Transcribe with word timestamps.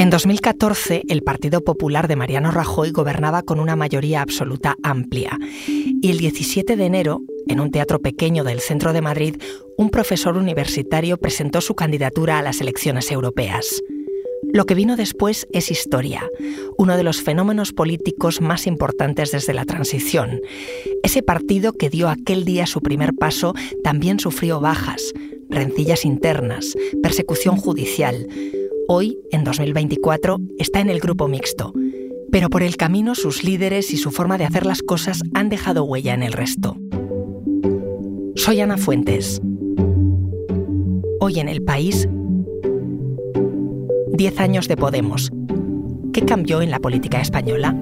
En 0.00 0.08
2014, 0.08 1.02
el 1.10 1.22
Partido 1.22 1.62
Popular 1.62 2.08
de 2.08 2.16
Mariano 2.16 2.50
Rajoy 2.50 2.90
gobernaba 2.90 3.42
con 3.42 3.60
una 3.60 3.76
mayoría 3.76 4.22
absoluta 4.22 4.76
amplia. 4.82 5.38
Y 5.68 6.10
el 6.10 6.16
17 6.16 6.74
de 6.74 6.86
enero, 6.86 7.20
en 7.48 7.60
un 7.60 7.70
teatro 7.70 8.00
pequeño 8.00 8.42
del 8.42 8.60
centro 8.60 8.94
de 8.94 9.02
Madrid, 9.02 9.36
un 9.76 9.90
profesor 9.90 10.38
universitario 10.38 11.18
presentó 11.18 11.60
su 11.60 11.74
candidatura 11.74 12.38
a 12.38 12.42
las 12.42 12.62
elecciones 12.62 13.10
europeas. 13.10 13.82
Lo 14.54 14.64
que 14.64 14.74
vino 14.74 14.96
después 14.96 15.46
es 15.52 15.70
historia, 15.70 16.26
uno 16.78 16.96
de 16.96 17.02
los 17.02 17.20
fenómenos 17.20 17.74
políticos 17.74 18.40
más 18.40 18.66
importantes 18.66 19.32
desde 19.32 19.52
la 19.52 19.66
transición. 19.66 20.40
Ese 21.02 21.22
partido 21.22 21.74
que 21.74 21.90
dio 21.90 22.08
aquel 22.08 22.46
día 22.46 22.66
su 22.66 22.80
primer 22.80 23.12
paso 23.12 23.52
también 23.84 24.18
sufrió 24.18 24.60
bajas, 24.60 25.12
rencillas 25.50 26.06
internas, 26.06 26.74
persecución 27.02 27.58
judicial 27.58 28.26
hoy, 28.92 29.20
en 29.30 29.44
2024, 29.44 30.38
está 30.58 30.80
en 30.80 30.90
el 30.90 30.98
grupo 30.98 31.28
mixto, 31.28 31.72
pero 32.32 32.50
por 32.50 32.64
el 32.64 32.76
camino 32.76 33.14
sus 33.14 33.44
líderes 33.44 33.92
y 33.92 33.96
su 33.96 34.10
forma 34.10 34.36
de 34.36 34.44
hacer 34.44 34.66
las 34.66 34.82
cosas 34.82 35.22
han 35.32 35.48
dejado 35.48 35.84
huella 35.84 36.12
en 36.12 36.24
el 36.24 36.32
resto. 36.32 36.76
Soy 38.34 38.60
Ana 38.60 38.76
Fuentes. 38.78 39.40
Hoy 41.20 41.38
en 41.38 41.48
el 41.48 41.62
país, 41.62 42.08
10 44.12 44.40
años 44.40 44.66
de 44.66 44.76
Podemos. 44.76 45.30
¿Qué 46.12 46.22
cambió 46.22 46.60
en 46.60 46.72
la 46.72 46.80
política 46.80 47.20
española? 47.20 47.76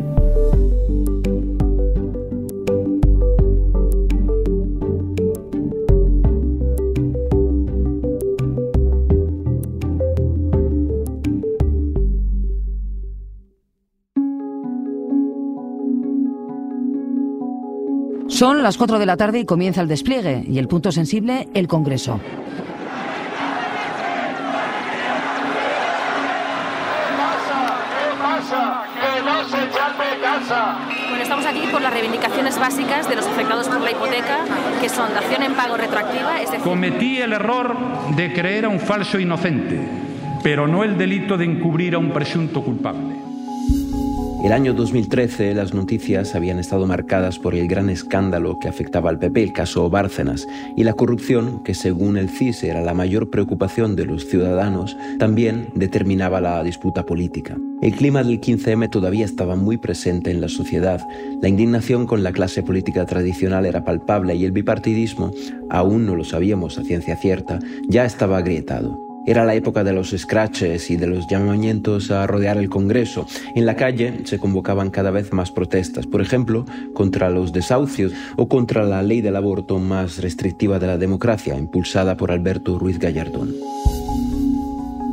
Son 18.38 18.62
las 18.62 18.76
4 18.76 19.00
de 19.00 19.06
la 19.06 19.16
tarde 19.16 19.40
y 19.40 19.44
comienza 19.44 19.80
el 19.80 19.88
despliegue 19.88 20.44
y 20.46 20.58
el 20.58 20.68
punto 20.68 20.92
sensible, 20.92 21.48
el 21.54 21.66
Congreso. 21.66 22.20
Bueno, 31.08 31.20
estamos 31.20 31.46
aquí 31.46 31.66
por 31.72 31.82
las 31.82 31.92
reivindicaciones 31.92 32.60
básicas 32.60 33.08
de 33.08 33.16
los 33.16 33.26
afectados 33.26 33.66
por 33.66 33.80
la 33.80 33.90
hipoteca, 33.90 34.44
que 34.80 34.88
son 34.88 35.12
dación 35.14 35.42
en 35.42 35.54
pago 35.54 35.76
retroactiva. 35.76 36.40
Es 36.40 36.50
Cometí 36.62 37.18
el 37.18 37.32
error 37.32 37.76
de 38.14 38.32
creer 38.32 38.66
a 38.66 38.68
un 38.68 38.78
falso 38.78 39.18
inocente, 39.18 39.80
pero 40.44 40.68
no 40.68 40.84
el 40.84 40.96
delito 40.96 41.36
de 41.36 41.44
encubrir 41.44 41.96
a 41.96 41.98
un 41.98 42.12
presunto 42.12 42.62
culpable. 42.62 43.27
El 44.44 44.52
año 44.52 44.72
2013 44.72 45.52
las 45.52 45.74
noticias 45.74 46.36
habían 46.36 46.60
estado 46.60 46.86
marcadas 46.86 47.40
por 47.40 47.56
el 47.56 47.66
gran 47.66 47.90
escándalo 47.90 48.60
que 48.60 48.68
afectaba 48.68 49.10
al 49.10 49.18
PP, 49.18 49.42
el 49.42 49.52
caso 49.52 49.90
Bárcenas, 49.90 50.46
y 50.76 50.84
la 50.84 50.92
corrupción, 50.92 51.60
que 51.64 51.74
según 51.74 52.16
el 52.16 52.30
CIS 52.30 52.62
era 52.62 52.80
la 52.80 52.94
mayor 52.94 53.30
preocupación 53.30 53.96
de 53.96 54.06
los 54.06 54.26
ciudadanos, 54.26 54.96
también 55.18 55.70
determinaba 55.74 56.40
la 56.40 56.62
disputa 56.62 57.04
política. 57.04 57.56
El 57.82 57.94
clima 57.94 58.22
del 58.22 58.40
15M 58.40 58.88
todavía 58.90 59.24
estaba 59.24 59.56
muy 59.56 59.76
presente 59.76 60.30
en 60.30 60.40
la 60.40 60.48
sociedad, 60.48 61.00
la 61.42 61.48
indignación 61.48 62.06
con 62.06 62.22
la 62.22 62.30
clase 62.30 62.62
política 62.62 63.06
tradicional 63.06 63.66
era 63.66 63.84
palpable 63.84 64.36
y 64.36 64.44
el 64.44 64.52
bipartidismo, 64.52 65.32
aún 65.68 66.06
no 66.06 66.14
lo 66.14 66.22
sabíamos 66.22 66.78
a 66.78 66.84
ciencia 66.84 67.16
cierta, 67.16 67.58
ya 67.88 68.04
estaba 68.04 68.38
agrietado. 68.38 69.07
Era 69.28 69.44
la 69.44 69.54
época 69.54 69.84
de 69.84 69.92
los 69.92 70.14
scratches 70.16 70.90
y 70.90 70.96
de 70.96 71.06
los 71.06 71.26
llamamientos 71.28 72.10
a 72.10 72.26
rodear 72.26 72.56
el 72.56 72.70
Congreso. 72.70 73.26
En 73.54 73.66
la 73.66 73.76
calle 73.76 74.20
se 74.24 74.38
convocaban 74.38 74.88
cada 74.88 75.10
vez 75.10 75.34
más 75.34 75.50
protestas, 75.50 76.06
por 76.06 76.22
ejemplo, 76.22 76.64
contra 76.94 77.28
los 77.28 77.52
desahucios 77.52 78.12
o 78.38 78.48
contra 78.48 78.84
la 78.84 79.02
ley 79.02 79.20
del 79.20 79.36
aborto 79.36 79.78
más 79.78 80.22
restrictiva 80.22 80.78
de 80.78 80.86
la 80.86 80.96
democracia, 80.96 81.58
impulsada 81.58 82.16
por 82.16 82.32
Alberto 82.32 82.78
Ruiz 82.78 82.98
Gallardón. 82.98 83.54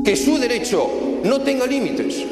Que 0.05 0.15
su 0.15 0.37
derecho 0.37 1.19
no 1.25 1.41
tenga 1.41 1.67
límites 1.67 2.25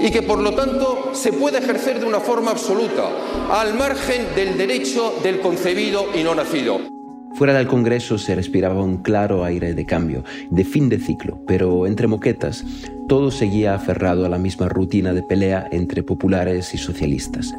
y 0.00 0.10
que 0.10 0.22
por 0.22 0.40
lo 0.40 0.54
tanto 0.54 1.10
se 1.12 1.32
pueda 1.32 1.60
ejercer 1.60 2.00
de 2.00 2.06
una 2.06 2.18
forma 2.18 2.50
absoluta, 2.50 3.12
al 3.52 3.74
margen 3.74 4.26
del 4.34 4.58
derecho 4.58 5.14
del 5.22 5.38
concebido 5.38 6.06
y 6.18 6.24
no 6.24 6.34
nacido. 6.34 6.97
Fuera 7.34 7.54
del 7.54 7.68
Congreso 7.68 8.18
se 8.18 8.34
respiraba 8.34 8.82
un 8.82 8.98
claro 9.02 9.44
aire 9.44 9.74
de 9.74 9.84
cambio, 9.84 10.24
de 10.50 10.64
fin 10.64 10.88
de 10.88 10.98
ciclo, 10.98 11.40
pero 11.46 11.86
entre 11.86 12.08
moquetas 12.08 12.64
todo 13.08 13.30
seguía 13.30 13.74
aferrado 13.74 14.26
a 14.26 14.28
la 14.28 14.38
misma 14.38 14.68
rutina 14.68 15.14
de 15.14 15.22
pelea 15.22 15.66
entre 15.72 16.02
populares 16.02 16.74
y 16.74 16.78
socialistas. 16.78 17.54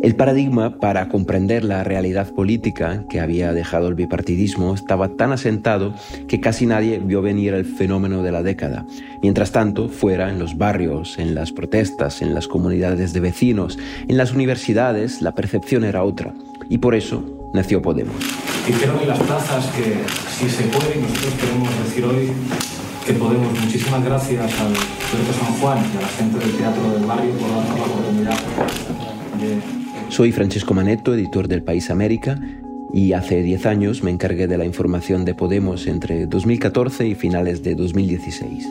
El 0.00 0.14
paradigma 0.14 0.78
para 0.78 1.08
comprender 1.08 1.64
la 1.64 1.82
realidad 1.82 2.32
política 2.32 3.04
que 3.10 3.20
había 3.20 3.52
dejado 3.52 3.88
el 3.88 3.94
bipartidismo 3.94 4.74
estaba 4.74 5.08
tan 5.16 5.32
asentado 5.32 5.92
que 6.28 6.40
casi 6.40 6.66
nadie 6.66 7.00
vio 7.00 7.20
venir 7.20 7.52
el 7.54 7.64
fenómeno 7.64 8.22
de 8.22 8.32
la 8.32 8.44
década. 8.44 8.86
Mientras 9.22 9.50
tanto, 9.50 9.88
fuera, 9.88 10.30
en 10.30 10.38
los 10.38 10.56
barrios, 10.56 11.18
en 11.18 11.34
las 11.34 11.50
protestas, 11.50 12.22
en 12.22 12.32
las 12.32 12.46
comunidades 12.46 13.12
de 13.12 13.20
vecinos, 13.20 13.78
en 14.06 14.16
las 14.16 14.32
universidades, 14.32 15.20
la 15.20 15.34
percepción 15.34 15.82
era 15.82 16.04
otra. 16.04 16.32
Y 16.68 16.78
por 16.78 16.94
eso 16.94 17.41
nació 17.52 17.82
Podemos. 17.82 18.14
Y 18.68 18.72
creo 18.72 18.98
que 18.98 19.06
las 19.06 19.18
plazas 19.18 19.66
que 19.66 19.96
si 20.38 20.48
se 20.48 20.64
puede, 20.64 20.98
y 20.98 21.02
nosotros 21.02 21.34
queremos 21.40 21.68
decir 21.84 22.04
hoy 22.04 22.32
que 23.06 23.12
Podemos, 23.14 23.58
muchísimas 23.60 24.04
gracias 24.04 24.60
al 24.60 24.72
Puerto 24.72 25.32
San 25.40 25.52
Juan 25.60 25.78
y 25.92 25.96
a 25.98 26.00
la 26.02 26.08
gente 26.08 26.38
del 26.38 26.52
Teatro 26.56 26.92
del 26.92 27.04
Barrio 27.04 27.32
por 27.32 27.48
darnos 27.50 27.78
la 27.78 27.84
oportunidad 27.84 28.38
Soy 30.08 30.30
Francesco 30.30 30.72
Manetto, 30.72 31.14
editor 31.14 31.48
del 31.48 31.64
País 31.64 31.90
América, 31.90 32.38
y 32.94 33.14
hace 33.14 33.42
10 33.42 33.66
años 33.66 34.02
me 34.04 34.10
encargué 34.10 34.46
de 34.46 34.56
la 34.58 34.64
información 34.64 35.24
de 35.24 35.34
Podemos 35.34 35.86
entre 35.86 36.26
2014 36.26 37.08
y 37.08 37.14
finales 37.16 37.64
de 37.64 37.74
2016. 37.74 38.68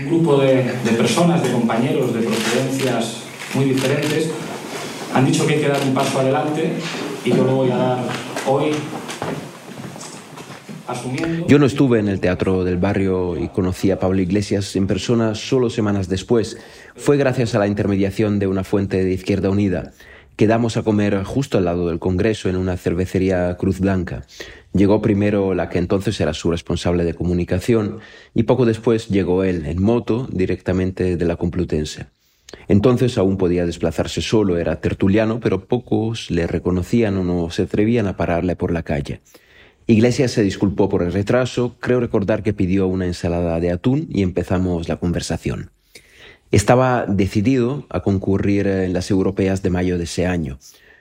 Un 0.00 0.06
grupo 0.06 0.36
de, 0.36 0.56
de 0.56 0.90
personas, 0.96 1.42
de 1.42 1.50
compañeros 1.50 2.14
de 2.14 2.20
procedencias 2.20 3.24
muy 3.54 3.64
diferentes, 3.66 4.30
han 5.14 5.24
dicho 5.24 5.46
que 5.46 5.54
hay 5.54 5.60
que 5.60 5.68
dar 5.68 5.80
un 5.82 5.94
paso 5.94 6.18
adelante 6.18 6.72
y 7.24 7.30
yo 7.30 7.44
lo 7.44 7.54
voy 7.54 7.70
a 7.70 7.76
dar 7.76 7.98
hoy. 8.46 8.72
Yo 11.48 11.58
no 11.58 11.64
estuve 11.64 11.98
en 11.98 12.08
el 12.08 12.20
teatro 12.20 12.62
del 12.64 12.76
barrio 12.76 13.38
y 13.38 13.48
conocí 13.48 13.90
a 13.90 13.98
Pablo 13.98 14.20
Iglesias 14.20 14.76
en 14.76 14.86
persona 14.86 15.34
solo 15.34 15.70
semanas 15.70 16.08
después. 16.08 16.58
Fue 16.94 17.16
gracias 17.16 17.54
a 17.54 17.58
la 17.58 17.66
intermediación 17.66 18.38
de 18.38 18.48
una 18.48 18.64
fuente 18.64 19.02
de 19.02 19.12
Izquierda 19.12 19.48
Unida. 19.48 19.92
Quedamos 20.36 20.76
a 20.76 20.82
comer 20.82 21.22
justo 21.22 21.58
al 21.58 21.64
lado 21.64 21.88
del 21.88 22.00
Congreso 22.00 22.48
en 22.48 22.56
una 22.56 22.76
cervecería 22.76 23.56
Cruz 23.56 23.78
Blanca. 23.78 24.26
Llegó 24.72 25.00
primero 25.00 25.54
la 25.54 25.68
que 25.68 25.78
entonces 25.78 26.20
era 26.20 26.34
su 26.34 26.50
responsable 26.50 27.04
de 27.04 27.14
comunicación 27.14 28.00
y 28.34 28.42
poco 28.42 28.66
después 28.66 29.08
llegó 29.08 29.44
él 29.44 29.64
en 29.66 29.80
moto 29.80 30.28
directamente 30.30 31.16
de 31.16 31.24
la 31.24 31.36
Complutense. 31.36 32.13
Entonces 32.68 33.18
aún 33.18 33.36
podía 33.36 33.66
desplazarse 33.66 34.20
solo, 34.20 34.58
era 34.58 34.80
tertuliano, 34.80 35.40
pero 35.40 35.66
pocos 35.66 36.30
le 36.30 36.46
reconocían 36.46 37.16
o 37.16 37.24
no 37.24 37.50
se 37.50 37.62
atrevían 37.62 38.06
a 38.06 38.16
pararle 38.16 38.56
por 38.56 38.72
la 38.72 38.82
calle. 38.82 39.20
Iglesias 39.86 40.30
se 40.30 40.42
disculpó 40.42 40.88
por 40.88 41.02
el 41.02 41.12
retraso, 41.12 41.76
creo 41.78 42.00
recordar 42.00 42.42
que 42.42 42.54
pidió 42.54 42.86
una 42.86 43.04
ensalada 43.04 43.60
de 43.60 43.70
atún 43.70 44.08
y 44.10 44.22
empezamos 44.22 44.88
la 44.88 44.96
conversación. 44.96 45.70
Estaba 46.50 47.04
decidido 47.06 47.86
a 47.90 48.00
concurrir 48.00 48.66
en 48.66 48.92
las 48.92 49.10
europeas 49.10 49.62
de 49.62 49.70
mayo 49.70 49.98
de 49.98 50.04
ese 50.04 50.26
año. 50.26 50.58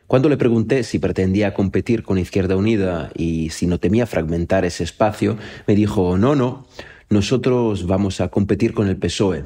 Cuando 0.08 0.28
le 0.28 0.36
pregunté 0.36 0.84
si 0.84 1.00
pretendía 1.00 1.54
competir 1.54 2.04
con 2.04 2.18
Izquierda 2.18 2.58
Unida 2.58 3.10
y 3.16 3.52
si 3.52 3.68
no 3.68 3.80
temía 3.80 4.06
fragmentar 4.06 4.66
ese 4.66 4.84
espacio, 4.84 5.38
me 5.66 5.76
dijo, 5.76 6.18
no, 6.18 6.36
no, 6.36 6.68
nosotros 7.10 7.88
vamos 7.88 8.20
a 8.20 8.28
competir 8.28 8.74
con 8.74 8.88
el 8.90 8.98
PSOE. 8.98 9.46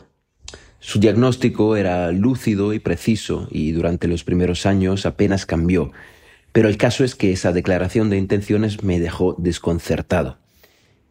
Su 0.79 1.00
diagnóstico 1.00 1.75
era 1.75 2.12
lúcido 2.12 2.74
y 2.74 2.79
preciso 2.79 3.47
y 3.51 3.71
durante 3.71 4.07
los 4.07 4.24
primeros 4.24 4.65
años 4.65 5.06
apenas 5.06 5.45
cambió, 5.45 5.91
pero 6.51 6.69
el 6.69 6.77
caso 6.77 7.03
es 7.03 7.15
que 7.15 7.31
esa 7.31 7.51
declaración 7.51 8.09
de 8.09 8.18
intenciones 8.18 8.83
me 8.83 9.00
dejó 9.00 9.35
desconcertado. 9.38 10.38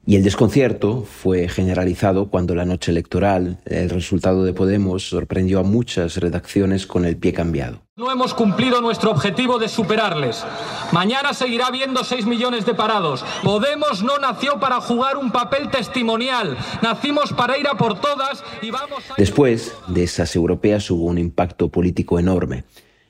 Y 0.09 0.15
el 0.15 0.23
desconcierto 0.23 1.03
fue 1.03 1.49
generalizado 1.49 2.29
cuando 2.29 2.55
la 2.55 2.65
noche 2.65 2.93
electoral, 2.93 3.59
el 3.65 3.91
resultado 3.91 4.45
de 4.45 4.53
Podemos 4.53 5.09
sorprendió 5.09 5.59
a 5.59 5.65
muchas 5.65 6.19
redacciones 6.19 6.87
con 6.87 7.05
el 7.05 7.17
pie 7.17 7.33
cambiado. 7.33 7.81
No 7.97 8.13
hemos 8.13 8.33
cumplido 8.33 8.81
nuestro 8.81 9.11
objetivo 9.11 9.59
de 9.59 9.69
superarles. 9.69 10.45
Mañana 10.93 11.35
seguirá 11.35 11.67
habiendo 11.67 12.05
6 12.05 12.25
millones 12.25 12.65
de 12.65 12.75
parados. 12.75 13.25
Podemos 13.43 14.05
no 14.05 14.17
nació 14.19 14.61
para 14.61 14.81
jugar 14.81 15.17
un 15.17 15.33
papel 15.33 15.71
testimonial. 15.71 16.57
Nacimos 16.83 17.33
para 17.33 17.59
ir 17.59 17.67
a 17.67 17.75
por 17.75 18.01
todas 18.01 18.45
y 18.63 18.71
vamos 18.71 19.11
a... 19.11 19.15
Después 19.19 19.75
de 19.89 20.05
esas 20.05 20.37
europeas 20.37 20.89
hubo 20.89 21.07
un 21.07 21.19
impacto 21.19 21.69
político 21.69 22.21
enorme. 22.21 22.63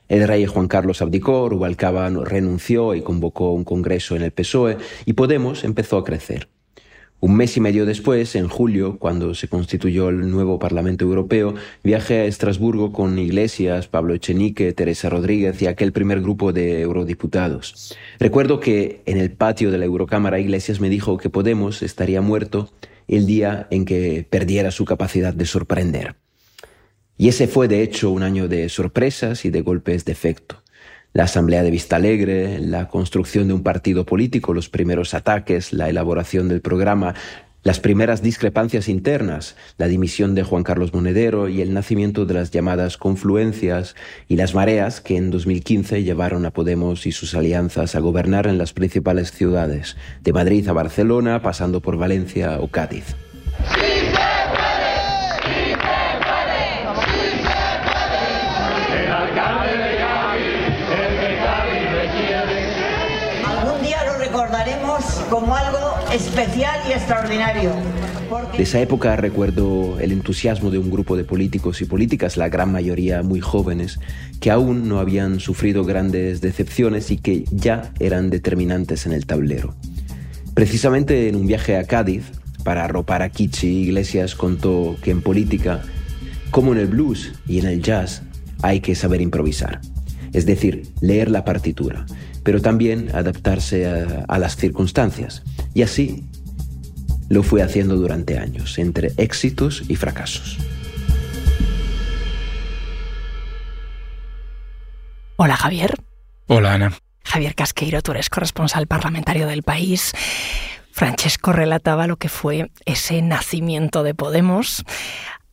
El 0.09 0.27
rey 0.27 0.47
Juan 0.47 0.67
Carlos 0.67 1.03
abdicó, 1.03 1.47
Rubalcaba 1.51 2.09
renunció 2.09 2.95
y 2.95 3.03
convocó 3.03 3.53
un 3.53 3.65
congreso 3.65 4.17
en 4.17 4.23
el 4.23 4.31
PSOE 4.31 4.79
y 5.05 5.13
Podemos 5.13 5.63
empezó 5.63 5.99
a 5.99 6.05
crecer. 6.05 6.49
Un 7.19 7.35
mes 7.35 7.57
y 7.57 7.61
medio 7.61 7.87
después, 7.87 8.37
en 8.37 8.47
julio, 8.47 8.99
cuando 8.99 9.35
se 9.35 9.49
constituyó 9.49 10.11
el 10.11 10.31
nuevo 10.31 10.59
Parlamento 10.59 11.07
Europeo, 11.07 11.55
viajé 11.83 12.21
a 12.21 12.25
Estrasburgo 12.27 12.93
con 12.93 13.19
Iglesias, 13.19 13.89
Pablo 13.89 14.13
Echenique, 14.13 14.75
Teresa 14.75 15.09
Rodríguez 15.09 15.63
y 15.63 15.67
aquel 15.67 15.93
primer 15.93 16.21
grupo 16.21 16.53
de 16.53 16.83
eurodiputados. 16.83 17.97
Recuerdo 18.21 18.61
que 18.61 19.01
en 19.07 19.17
el 19.17 19.33
patio 19.33 19.71
de 19.71 19.79
la 19.79 19.87
Eurocámara 19.87 20.41
Iglesias 20.41 20.79
me 20.79 20.91
dijo 20.91 21.17
que 21.17 21.31
Podemos 21.31 21.83
estaría 21.83 22.21
muerto 22.21 22.71
el 23.09 23.25
día 23.25 23.67
en 23.71 23.87
que 23.87 24.27
perdiera 24.29 24.71
su 24.71 24.85
capacidad 24.85 25.33
de 25.33 25.47
sorprender. 25.47 26.17
Y 27.17 27.29
ese 27.29 27.49
fue 27.49 27.67
de 27.67 27.83
hecho 27.83 28.11
un 28.11 28.25
año 28.25 28.47
de 28.47 28.69
sorpresas 28.69 29.47
y 29.47 29.51
de 29.51 29.63
golpes 29.63 30.05
de 30.05 30.13
efecto 30.13 30.63
la 31.17 31.25
Asamblea 31.25 31.63
de 31.63 31.71
Vista 31.71 31.97
Alegre, 31.97 32.59
la 32.59 32.89
construcción 32.89 33.49
de 33.49 33.55
un 33.55 33.63
partido 33.63 34.05
político, 34.05 34.53
los 34.53 34.69
primeros 34.69 35.15
ataques, 35.15 35.73
la 35.73 35.89
elaboración 35.89 36.47
del 36.47 36.61
programa, 36.61 37.15
las 37.63 37.81
primeras 37.81 38.21
discrepancias 38.21 38.87
internas, 38.87 39.57
la 39.79 39.89
dimisión 39.89 40.35
de 40.35 40.43
Juan 40.43 40.63
Carlos 40.63 40.93
Monedero 40.93 41.49
y 41.49 41.63
el 41.63 41.73
nacimiento 41.73 42.27
de 42.27 42.35
las 42.35 42.51
llamadas 42.51 42.99
confluencias 42.99 43.97
y 44.29 44.37
las 44.37 44.55
mareas 44.55 45.01
que 45.01 45.17
en 45.17 45.31
2015 45.31 46.03
llevaron 46.03 46.45
a 46.45 46.51
Podemos 46.51 47.07
y 47.07 47.13
sus 47.13 47.35
alianzas 47.35 47.95
a 47.95 48.01
gobernar 48.01 48.47
en 48.47 48.59
las 48.59 48.75
principales 48.75 49.33
ciudades, 49.33 49.97
de 50.23 50.35
Madrid 50.35 50.69
a 50.69 50.75
Barcelona, 50.75 51.41
pasando 51.41 51.81
por 51.81 51.97
Valencia 51.97 52.61
o 52.61 52.69
Cádiz. 52.69 53.17
Como 65.31 65.55
algo 65.55 65.79
especial 66.13 66.81
y 66.89 66.93
extraordinario. 66.93 67.71
De 68.57 68.63
esa 68.63 68.81
época 68.81 69.17
recuerdo 69.17 69.99
el 69.99 70.13
entusiasmo 70.13 70.71
de 70.71 70.79
un 70.79 70.91
grupo 70.91 71.17
de 71.17 71.25
políticos 71.25 71.81
y 71.81 71.85
políticas, 71.85 72.37
la 72.37 72.49
gran 72.49 72.71
mayoría 72.71 73.23
muy 73.23 73.41
jóvenes, 73.41 73.99
que 74.41 74.51
aún 74.51 74.89
no 74.89 74.99
habían 74.99 75.41
sufrido 75.41 75.85
grandes 75.85 76.41
decepciones 76.41 77.11
y 77.11 77.19
que 77.19 77.45
ya 77.51 77.93
eran 77.99 78.31
determinantes 78.31 79.07
en 79.07 79.13
el 79.13 79.27
tablero. 79.27 79.75
Precisamente 80.55 81.29
en 81.29 81.37
un 81.37 81.47
viaje 81.47 81.77
a 81.77 81.85
Cádiz, 81.85 82.25
para 82.65 82.85
arropar 82.85 83.23
a 83.23 83.31
Kichi, 83.31 83.69
Iglesias 83.85 84.35
contó 84.35 84.97
que 85.03 85.13
en 85.13 85.23
política, 85.23 85.83
como 86.51 86.73
en 86.73 86.79
el 86.79 86.89
blues 86.89 87.33
y 87.47 87.59
en 87.59 87.67
el 87.67 87.83
jazz, 87.83 88.23
hay 88.63 88.81
que 88.81 88.95
saber 88.95 89.21
improvisar. 89.21 89.81
Es 90.33 90.47
decir, 90.47 90.89
leer 91.01 91.31
la 91.31 91.45
partitura 91.45 92.05
pero 92.47 92.63
también 92.63 93.11
adaptarse 93.13 93.89
a, 94.29 94.39
las 94.39 94.55
circunstancias. 94.55 95.43
Y 95.75 95.83
así 95.83 96.23
lo 97.29 97.43
fue 97.43 97.61
haciendo 97.61 97.97
durante 97.97 98.39
años, 98.39 98.79
entre 98.79 99.11
éxitos 99.17 99.83
y 99.89 99.97
fracasos. 99.97 100.57
Hola 105.35 105.57
Javier. 105.57 105.93
Hola 106.47 106.75
Ana. 106.75 106.93
Javier 107.25 107.57
Casqueiro, 107.57 108.01
tú 108.01 108.13
eres 108.13 108.31
corresponsal 108.31 108.87
parlamentario 108.87 109.49
del 109.49 109.65
país. 109.65 110.13
Francesco 110.93 111.53
relataba 111.53 112.07
lo 112.07 112.17
que 112.17 112.29
fue 112.29 112.71
ese 112.85 113.23
nacimiento 113.23 114.05
de 114.05 114.15
Podemos 114.15 114.85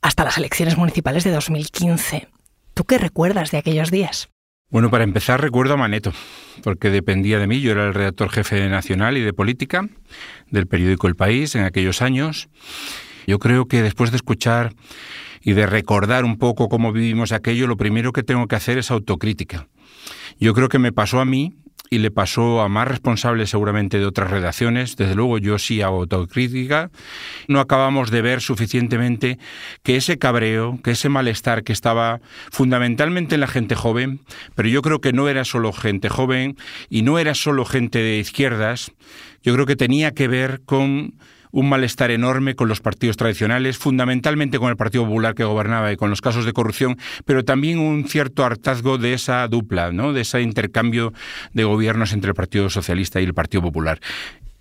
hasta 0.03 0.23
las 0.23 0.37
elecciones 0.37 0.77
municipales 0.77 1.23
de 1.23 1.31
2015. 1.31 2.27
¿Tú 2.75 2.83
qué 2.83 2.99
recuerdas 2.99 3.49
de 3.49 3.57
aquellos 3.57 3.89
días? 3.89 4.29
Bueno, 4.73 4.89
para 4.89 5.03
empezar 5.03 5.39
recuerdo 5.39 5.75
a 5.75 5.77
Maneto, 5.77 6.13
porque 6.63 6.89
dependía 6.89 7.37
de 7.37 7.45
mí, 7.45 7.61
yo 7.61 7.73
era 7.73 7.85
el 7.85 7.93
redactor 7.93 8.31
jefe 8.31 8.55
de 8.55 8.69
Nacional 8.69 9.19
y 9.19 9.21
de 9.21 9.31
Política 9.31 9.87
del 10.49 10.65
periódico 10.65 11.07
El 11.07 11.15
País 11.15 11.53
en 11.53 11.63
aquellos 11.63 12.01
años. 12.01 12.49
Yo 13.27 13.37
creo 13.37 13.67
que 13.67 13.83
después 13.83 14.09
de 14.09 14.17
escuchar 14.17 14.73
y 15.43 15.53
de 15.53 15.67
recordar 15.67 16.25
un 16.25 16.39
poco 16.39 16.69
cómo 16.69 16.91
vivimos 16.91 17.33
aquello, 17.33 17.67
lo 17.67 17.77
primero 17.77 18.13
que 18.13 18.23
tengo 18.23 18.47
que 18.47 18.55
hacer 18.55 18.79
es 18.79 18.89
autocrítica. 18.89 19.67
Yo 20.39 20.55
creo 20.55 20.69
que 20.69 20.79
me 20.79 20.91
pasó 20.91 21.19
a 21.19 21.25
mí 21.25 21.53
y 21.93 21.99
le 21.99 22.09
pasó 22.09 22.61
a 22.61 22.69
más 22.69 22.87
responsables 22.87 23.51
seguramente 23.51 23.99
de 23.99 24.07
otras 24.07 24.31
redacciones. 24.31 24.95
Desde 24.95 25.13
luego 25.13 25.37
yo 25.37 25.59
sí 25.59 25.83
hago 25.83 25.99
autocrítica. 25.99 26.89
No 27.47 27.59
acabamos 27.59 28.09
de 28.09 28.23
ver 28.23 28.41
suficientemente 28.41 29.37
que 29.83 29.95
ese 29.95 30.17
cabreo, 30.17 30.79
que 30.83 30.91
ese 30.91 31.09
malestar 31.09 31.63
que 31.63 31.71
estaba 31.71 32.19
fundamentalmente 32.51 33.35
en 33.35 33.41
la 33.41 33.47
gente 33.47 33.75
joven, 33.75 34.21
pero 34.55 34.69
yo 34.69 34.81
creo 34.81 35.01
que 35.01 35.13
no 35.13 35.29
era 35.29 35.45
solo 35.45 35.71
gente 35.71 36.09
joven 36.09 36.57
y 36.89 37.03
no 37.03 37.19
era 37.19 37.35
solo 37.35 37.63
gente 37.63 37.99
de 37.99 38.17
izquierdas, 38.17 38.91
yo 39.43 39.53
creo 39.53 39.67
que 39.67 39.75
tenía 39.75 40.11
que 40.11 40.27
ver 40.27 40.61
con 40.65 41.13
un 41.53 41.69
malestar 41.69 42.11
enorme 42.11 42.55
con 42.55 42.67
los 42.67 42.81
partidos 42.81 43.15
tradicionales, 43.15 43.77
fundamentalmente 43.77 44.59
con 44.59 44.69
el 44.69 44.75
Partido 44.75 45.05
Popular 45.05 45.35
que 45.35 45.43
gobernaba 45.43 45.93
y 45.93 45.95
con 45.95 46.09
los 46.09 46.19
casos 46.19 46.45
de 46.45 46.51
corrupción, 46.51 46.97
pero 47.25 47.45
también 47.45 47.79
un 47.79 48.05
cierto 48.09 48.43
hartazgo 48.43 48.97
de 48.97 49.13
esa 49.13 49.47
dupla, 49.47 49.91
¿no? 49.91 50.13
de 50.13 50.21
ese 50.21 50.41
intercambio 50.41 51.13
de 51.53 51.63
gobiernos 51.63 52.11
entre 52.11 52.29
el 52.29 52.35
Partido 52.35 52.69
Socialista 52.69 53.21
y 53.21 53.25
el 53.25 53.35
Partido 53.35 53.61
Popular. 53.61 53.99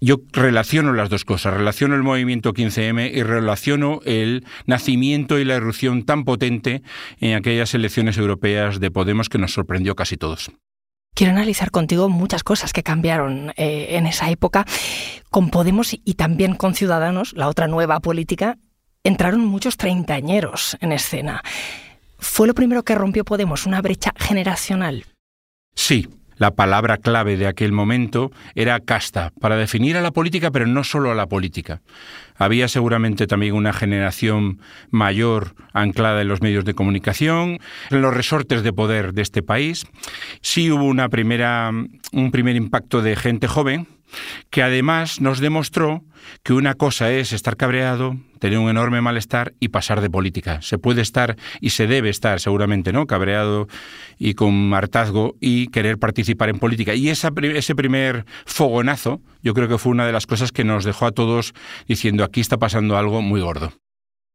Yo 0.03 0.17
relaciono 0.33 0.93
las 0.93 1.09
dos 1.09 1.25
cosas, 1.25 1.55
relaciono 1.55 1.95
el 1.95 2.03
movimiento 2.03 2.53
15M 2.53 3.11
y 3.15 3.23
relaciono 3.23 4.01
el 4.05 4.45
nacimiento 4.67 5.39
y 5.39 5.45
la 5.45 5.55
erupción 5.55 6.03
tan 6.03 6.25
potente 6.25 6.83
en 7.21 7.37
aquellas 7.37 7.73
elecciones 7.73 8.19
europeas 8.19 8.81
de 8.81 8.91
Podemos 8.91 9.29
que 9.29 9.39
nos 9.39 9.53
sorprendió 9.53 9.95
casi 9.95 10.17
todos. 10.17 10.51
Quiero 11.15 11.33
analizar 11.33 11.71
contigo 11.71 12.09
muchas 12.09 12.43
cosas 12.43 12.73
que 12.73 12.83
cambiaron 12.83 13.53
eh, 13.57 13.97
en 13.97 14.07
esa 14.07 14.31
época. 14.31 14.65
Con 15.31 15.51
Podemos 15.51 15.93
y 15.93 16.15
también 16.15 16.55
con 16.55 16.75
Ciudadanos, 16.75 17.35
la 17.35 17.49
otra 17.49 17.67
nueva 17.67 18.01
política, 18.01 18.57
entraron 19.05 19.45
muchos 19.45 19.77
treintañeros 19.77 20.79
en 20.81 20.93
escena. 20.93 21.43
¿Fue 22.19 22.47
lo 22.47 22.55
primero 22.55 22.83
que 22.83 22.95
rompió 22.95 23.25
Podemos, 23.25 23.67
una 23.67 23.83
brecha 23.83 24.15
generacional? 24.17 25.05
Sí, 25.75 26.09
la 26.37 26.53
palabra 26.53 26.97
clave 26.97 27.37
de 27.37 27.47
aquel 27.47 27.73
momento 27.73 28.33
era 28.55 28.81
casta, 28.81 29.33
para 29.39 29.57
definir 29.57 29.99
a 29.99 30.03
la 30.03 30.13
política, 30.13 30.51
pero 30.51 30.67
no 30.67 30.83
solo 30.83 31.13
a 31.13 31.15
la 31.15 31.27
política. 31.27 31.83
Había 32.43 32.67
seguramente 32.67 33.29
también 33.29 33.55
una 33.55 33.73
generación 33.73 34.59
mayor 34.91 35.55
anclada 35.73 36.23
en 36.23 36.29
los 36.29 36.43
medios 36.43 36.65
de 36.65 36.75
comunicación, 36.75 37.61
en 37.91 38.03
los 38.03 38.13
resortes 38.13 38.65
de 38.65 38.73
poder 38.73 39.15
de 39.15 39.23
este 39.23 39.43
país. 39.43 39.87
Sí 40.41 40.71
hubo 40.71 40.85
una 40.85 41.09
primera, 41.09 41.71
un 41.71 42.31
primer 42.33 42.57
impacto 42.57 43.01
de 43.01 43.15
gente 43.15 43.47
joven, 43.47 43.87
que 44.51 44.63
además 44.63 45.21
nos 45.21 45.41
demostró 45.41 46.05
que 46.43 46.53
una 46.53 46.75
cosa 46.75 47.11
es 47.11 47.33
estar 47.33 47.57
cabreado, 47.57 48.17
tener 48.39 48.59
un 48.59 48.69
enorme 48.69 49.01
malestar 49.01 49.55
y 49.61 49.69
pasar 49.69 50.01
de 50.01 50.11
política. 50.11 50.63
Se 50.63 50.79
puede 50.79 51.03
estar 51.03 51.37
y 51.61 51.71
se 51.71 51.87
debe 51.87 52.11
estar 52.11 52.41
seguramente, 52.41 52.93
¿no? 52.93 53.07
Cabreado 53.07 53.69
y 54.19 54.35
con 54.35 54.73
hartazgo 54.75 55.35
y 55.41 55.69
querer 55.69 55.99
participar 55.99 56.49
en 56.49 56.59
política. 56.59 56.95
Y 56.95 57.09
ese 57.09 57.75
primer 57.75 58.25
fogonazo, 58.47 59.21
yo 59.43 59.55
creo 59.55 59.69
que 59.69 59.79
fue 59.79 59.93
una 59.93 60.07
de 60.07 60.13
las 60.13 60.27
cosas 60.27 60.53
que 60.53 60.65
nos 60.65 60.85
dejó 60.85 61.07
a 61.07 61.13
todos 61.13 61.55
diciendo 61.89 62.25
aquí 62.25 62.41
está 62.41 62.59
pasando 62.59 62.97
algo 62.97 63.23
muy 63.23 63.41
gordo. 63.41 63.73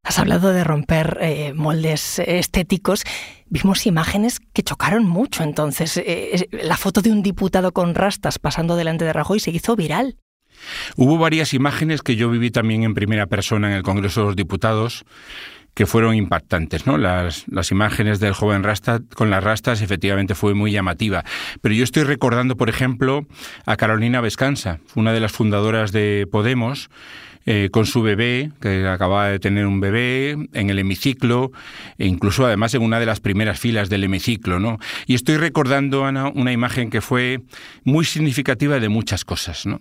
Has 0.07 0.19
hablado 0.19 0.53
de 0.53 0.63
romper 0.63 1.17
eh, 1.19 1.51
moldes 1.53 2.19
estéticos. 2.19 3.03
Vimos 3.49 3.85
imágenes 3.85 4.39
que 4.53 4.63
chocaron 4.63 5.05
mucho 5.05 5.43
entonces. 5.43 5.97
Eh, 5.97 6.47
la 6.63 6.77
foto 6.77 7.01
de 7.01 7.11
un 7.11 7.21
diputado 7.21 7.73
con 7.73 7.93
rastas 7.93 8.39
pasando 8.39 8.77
delante 8.77 9.03
de 9.03 9.11
Rajoy 9.11 9.41
se 9.41 9.51
hizo 9.51 9.75
viral. 9.75 10.15
Hubo 10.95 11.17
varias 11.17 11.53
imágenes 11.53 12.03
que 12.03 12.15
yo 12.15 12.29
viví 12.29 12.51
también 12.51 12.83
en 12.83 12.93
primera 12.93 13.25
persona 13.25 13.69
en 13.69 13.75
el 13.75 13.83
Congreso 13.83 14.21
de 14.21 14.25
los 14.27 14.35
Diputados 14.37 15.03
que 15.73 15.85
fueron 15.85 16.15
impactantes, 16.15 16.87
¿no? 16.87 16.97
Las, 16.97 17.43
las, 17.49 17.71
imágenes 17.71 18.21
del 18.21 18.33
joven 18.33 18.63
Rasta 18.63 19.01
con 19.13 19.29
las 19.29 19.43
rastas 19.43 19.81
efectivamente 19.81 20.35
fue 20.35 20.53
muy 20.53 20.71
llamativa. 20.71 21.25
Pero 21.61 21.75
yo 21.75 21.83
estoy 21.83 22.03
recordando, 22.03 22.55
por 22.55 22.69
ejemplo, 22.69 23.27
a 23.65 23.75
Carolina 23.75 24.21
Vescanza, 24.21 24.79
una 24.95 25.11
de 25.11 25.19
las 25.19 25.33
fundadoras 25.33 25.91
de 25.91 26.27
Podemos, 26.31 26.89
eh, 27.49 27.69
con 27.71 27.85
su 27.85 28.01
bebé, 28.01 28.51
que 28.59 28.85
acababa 28.85 29.29
de 29.29 29.39
tener 29.39 29.65
un 29.65 29.79
bebé, 29.79 30.31
en 30.51 30.69
el 30.69 30.79
hemiciclo, 30.79 31.53
e 31.97 32.05
incluso 32.05 32.45
además 32.45 32.73
en 32.73 32.81
una 32.81 32.99
de 32.99 33.05
las 33.05 33.21
primeras 33.21 33.57
filas 33.57 33.87
del 33.87 34.03
hemiciclo. 34.03 34.59
¿no? 34.59 34.79
Y 35.05 35.15
estoy 35.15 35.37
recordando, 35.37 36.05
Ana, 36.05 36.27
una 36.27 36.51
imagen 36.51 36.89
que 36.89 36.99
fue 36.99 37.39
muy 37.85 38.03
significativa 38.03 38.81
de 38.81 38.89
muchas 38.89 39.23
cosas. 39.23 39.65
¿no? 39.65 39.79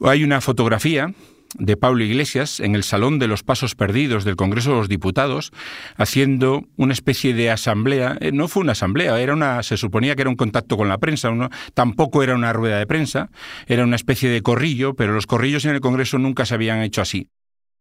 Hay 0.00 0.22
una 0.22 0.40
fotografía 0.40 1.12
de 1.56 1.76
Pablo 1.76 2.04
Iglesias 2.04 2.60
en 2.60 2.74
el 2.74 2.82
Salón 2.84 3.18
de 3.18 3.26
los 3.26 3.42
Pasos 3.42 3.74
Perdidos 3.74 4.24
del 4.24 4.36
Congreso 4.36 4.70
de 4.70 4.76
los 4.76 4.88
Diputados, 4.88 5.52
haciendo 5.96 6.64
una 6.76 6.92
especie 6.92 7.34
de 7.34 7.50
asamblea. 7.50 8.16
Eh, 8.20 8.32
no 8.32 8.48
fue 8.48 8.62
una 8.62 8.72
asamblea, 8.72 9.18
era 9.20 9.34
una, 9.34 9.62
se 9.62 9.76
suponía 9.76 10.14
que 10.14 10.22
era 10.22 10.30
un 10.30 10.36
contacto 10.36 10.76
con 10.76 10.88
la 10.88 10.98
prensa, 10.98 11.30
tampoco 11.74 12.22
era 12.22 12.34
una 12.34 12.52
rueda 12.52 12.78
de 12.78 12.86
prensa, 12.86 13.30
era 13.66 13.84
una 13.84 13.96
especie 13.96 14.30
de 14.30 14.42
corrillo, 14.42 14.94
pero 14.94 15.12
los 15.12 15.26
corrillos 15.26 15.64
en 15.64 15.72
el 15.72 15.80
Congreso 15.80 16.18
nunca 16.18 16.46
se 16.46 16.54
habían 16.54 16.82
hecho 16.82 17.02
así. 17.02 17.28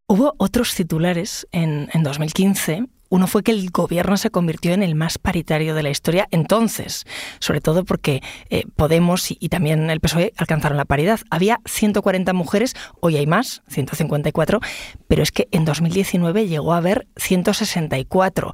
Hubo 0.07 0.33
otros 0.37 0.73
titulares 0.73 1.47
en, 1.51 1.89
en 1.93 2.03
2015 2.03 2.85
Uno 3.09 3.27
fue 3.27 3.43
que 3.43 3.51
el 3.51 3.69
gobierno 3.71 4.17
se 4.17 4.29
convirtió 4.29 4.73
en 4.73 4.83
el 4.83 4.95
más 4.95 5.17
paritario 5.17 5.73
de 5.73 5.83
la 5.83 5.89
historia 5.89 6.27
entonces, 6.31 7.05
sobre 7.39 7.61
todo 7.61 7.83
porque 7.83 8.21
eh, 8.49 8.63
Podemos 8.75 9.29
y, 9.29 9.49
también 9.49 9.89
el 9.89 9.99
PSOE 9.99 10.33
alcanzaron 10.37 10.77
la 10.77 10.85
paridad. 10.85 11.19
Había 11.29 11.59
140 11.65 12.33
mujeres, 12.33 12.75
hoy 13.01 13.17
hay 13.17 13.27
más, 13.27 13.61
154, 13.67 14.61
pero 15.07 15.23
es 15.23 15.31
que 15.31 15.47
en 15.51 15.65
2019 15.65 16.47
llegó 16.47 16.73
a 16.73 16.77
haber 16.77 17.07
164. 17.17 18.53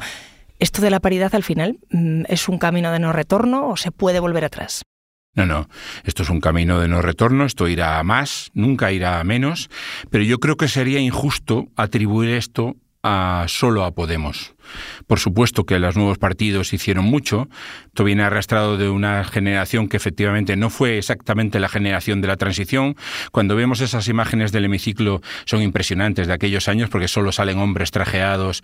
¿Esto 0.57 0.81
de 0.81 0.89
la 0.89 0.99
paridad 0.99 1.35
al 1.35 1.43
final 1.43 1.77
mm, 1.91 2.23
es 2.27 2.47
un 2.49 2.57
camino 2.57 2.91
de 2.91 2.99
no 2.99 3.13
retorno 3.13 3.69
o 3.69 3.77
se 3.77 3.91
puede 3.91 4.19
volver 4.19 4.45
atrás? 4.45 4.83
No, 5.35 5.45
no, 5.45 5.67
esto 6.05 6.23
es 6.23 6.29
un 6.29 6.39
camino 6.39 6.79
de 6.79 6.87
no 6.87 7.01
retorno, 7.01 7.45
esto 7.45 7.67
irá 7.67 7.99
a 7.99 8.03
más, 8.03 8.51
nunca 8.53 8.93
irá 8.93 9.19
a 9.19 9.23
menos, 9.25 9.69
pero 10.09 10.23
yo 10.23 10.39
creo 10.39 10.55
que 10.55 10.69
sería 10.69 11.01
injusto 11.01 11.67
atribuir 11.75 12.29
esto 12.31 12.77
a 13.07 13.45
solo 13.47 13.83
a 13.85 13.93
Podemos. 13.93 14.54
Por 15.07 15.19
supuesto 15.19 15.65
que 15.65 15.79
los 15.79 15.95
nuevos 15.95 16.17
partidos 16.17 16.73
hicieron 16.73 17.05
mucho. 17.05 17.47
Esto 17.87 18.03
viene 18.03 18.23
arrastrado 18.23 18.77
de 18.77 18.89
una 18.89 19.23
generación 19.23 19.87
que 19.87 19.97
efectivamente 19.97 20.55
no 20.55 20.69
fue 20.69 20.97
exactamente 20.97 21.59
la 21.59 21.69
generación 21.69 22.21
de 22.21 22.27
la 22.27 22.37
transición. 22.37 22.95
Cuando 23.31 23.55
vemos 23.55 23.81
esas 23.81 24.07
imágenes 24.07 24.51
del 24.51 24.65
hemiciclo 24.65 25.21
son 25.45 25.61
impresionantes 25.61 26.27
de 26.27 26.33
aquellos 26.33 26.67
años 26.67 26.89
porque 26.89 27.07
solo 27.07 27.31
salen 27.31 27.57
hombres 27.57 27.91
trajeados, 27.91 28.63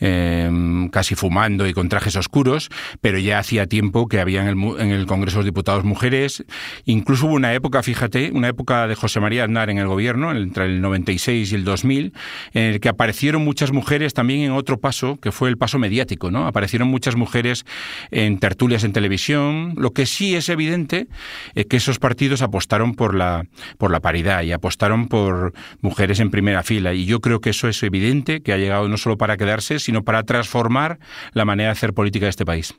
em, 0.00 0.88
casi 0.88 1.14
fumando 1.14 1.66
y 1.66 1.72
con 1.72 1.88
trajes 1.88 2.16
oscuros, 2.16 2.68
pero 3.00 3.18
ya 3.18 3.38
hacía 3.38 3.66
tiempo 3.66 4.08
que 4.08 4.20
había 4.20 4.42
en 4.42 4.48
el, 4.48 4.80
en 4.80 4.90
el 4.90 5.06
Congreso 5.06 5.38
de 5.38 5.46
Diputados 5.46 5.84
mujeres. 5.84 6.44
Incluso 6.84 7.26
hubo 7.26 7.34
una 7.34 7.54
época, 7.54 7.82
fíjate, 7.82 8.30
una 8.32 8.48
época 8.48 8.86
de 8.86 8.94
José 8.94 9.20
María 9.20 9.44
Aznar 9.44 9.70
en 9.70 9.78
el 9.78 9.86
gobierno, 9.86 10.32
entre 10.32 10.66
el 10.66 10.80
96 10.80 11.52
y 11.52 11.54
el 11.54 11.64
2000, 11.64 12.12
en 12.52 12.62
el 12.62 12.80
que 12.80 12.88
aparecieron 12.88 13.44
muchas 13.44 13.72
mujeres 13.72 14.14
también 14.14 14.40
en 14.40 14.52
otro 14.52 14.78
paso 14.80 15.18
que 15.20 15.32
fue 15.32 15.41
fue 15.42 15.48
el 15.48 15.58
paso 15.58 15.76
mediático, 15.80 16.30
¿no? 16.30 16.46
Aparecieron 16.46 16.86
muchas 16.86 17.16
mujeres 17.16 17.64
en 18.12 18.38
tertulias 18.38 18.84
en 18.84 18.92
televisión. 18.92 19.74
Lo 19.76 19.90
que 19.90 20.06
sí 20.06 20.36
es 20.36 20.48
evidente 20.48 21.08
es 21.56 21.66
que 21.66 21.78
esos 21.78 21.98
partidos 21.98 22.42
apostaron 22.42 22.94
por 22.94 23.12
la, 23.12 23.46
por 23.76 23.90
la 23.90 23.98
paridad 23.98 24.44
y 24.44 24.52
apostaron 24.52 25.08
por 25.08 25.52
mujeres 25.80 26.20
en 26.20 26.30
primera 26.30 26.62
fila. 26.62 26.94
Y 26.94 27.06
yo 27.06 27.18
creo 27.18 27.40
que 27.40 27.50
eso 27.50 27.66
es 27.66 27.82
evidente, 27.82 28.40
que 28.40 28.52
ha 28.52 28.56
llegado 28.56 28.88
no 28.88 28.96
solo 28.96 29.18
para 29.18 29.36
quedarse, 29.36 29.80
sino 29.80 30.04
para 30.04 30.22
transformar 30.22 31.00
la 31.32 31.44
manera 31.44 31.70
de 31.70 31.72
hacer 31.72 31.92
política 31.92 32.26
de 32.26 32.30
este 32.30 32.44
país. 32.44 32.72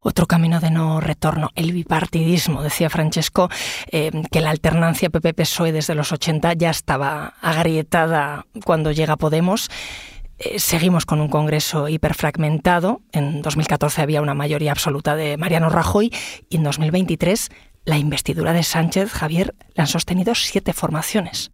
Otro 0.00 0.26
camino 0.26 0.58
de 0.58 0.72
no 0.72 1.00
retorno, 1.00 1.50
el 1.54 1.70
bipartidismo. 1.70 2.64
Decía 2.64 2.90
Francesco 2.90 3.48
eh, 3.92 4.10
que 4.32 4.40
la 4.40 4.50
alternancia 4.50 5.08
PP-PSOE 5.08 5.70
desde 5.70 5.94
los 5.94 6.10
80 6.10 6.54
ya 6.54 6.70
estaba 6.70 7.34
agrietada 7.40 8.44
cuando 8.64 8.90
llega 8.90 9.16
Podemos. 9.16 9.70
Eh, 10.44 10.58
seguimos 10.58 11.06
con 11.06 11.20
un 11.20 11.28
Congreso 11.28 11.88
hiperfragmentado. 11.88 13.00
En 13.12 13.42
2014 13.42 14.02
había 14.02 14.22
una 14.22 14.34
mayoría 14.34 14.72
absoluta 14.72 15.14
de 15.14 15.36
Mariano 15.36 15.68
Rajoy 15.68 16.12
y 16.48 16.56
en 16.56 16.64
2023 16.64 17.50
la 17.84 17.98
investidura 17.98 18.52
de 18.52 18.62
Sánchez 18.62 19.12
Javier 19.12 19.54
la 19.74 19.84
han 19.84 19.88
sostenido 19.88 20.34
siete 20.34 20.72
formaciones. 20.72 21.52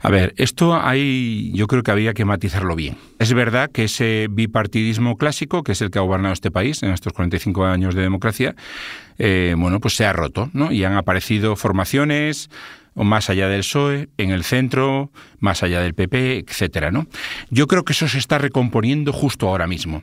A 0.00 0.10
ver, 0.10 0.32
esto 0.36 0.74
hay, 0.74 1.52
yo 1.54 1.66
creo 1.66 1.82
que 1.82 1.90
había 1.90 2.14
que 2.14 2.24
matizarlo 2.24 2.76
bien. 2.76 2.96
Es 3.18 3.32
verdad 3.34 3.70
que 3.70 3.84
ese 3.84 4.26
bipartidismo 4.30 5.16
clásico, 5.16 5.62
que 5.62 5.72
es 5.72 5.82
el 5.82 5.90
que 5.90 5.98
ha 5.98 6.02
gobernado 6.02 6.32
este 6.32 6.50
país 6.50 6.82
en 6.82 6.90
estos 6.90 7.12
45 7.12 7.64
años 7.64 7.94
de 7.94 8.00
democracia, 8.00 8.54
eh, 9.18 9.54
bueno, 9.58 9.80
pues 9.80 9.94
se 9.94 10.06
ha 10.06 10.14
roto, 10.14 10.48
¿no? 10.54 10.72
Y 10.72 10.84
han 10.84 10.94
aparecido 10.94 11.56
formaciones 11.56 12.48
o 12.94 13.04
más 13.04 13.30
allá 13.30 13.48
del 13.48 13.60
PSOE, 13.60 14.08
en 14.18 14.30
el 14.30 14.44
centro, 14.44 15.10
más 15.38 15.62
allá 15.62 15.80
del 15.80 15.94
PP, 15.94 16.44
etcétera, 16.48 16.90
¿no? 16.90 17.06
Yo 17.50 17.66
creo 17.66 17.84
que 17.84 17.92
eso 17.92 18.08
se 18.08 18.18
está 18.18 18.38
recomponiendo 18.38 19.12
justo 19.12 19.48
ahora 19.48 19.66
mismo. 19.66 20.02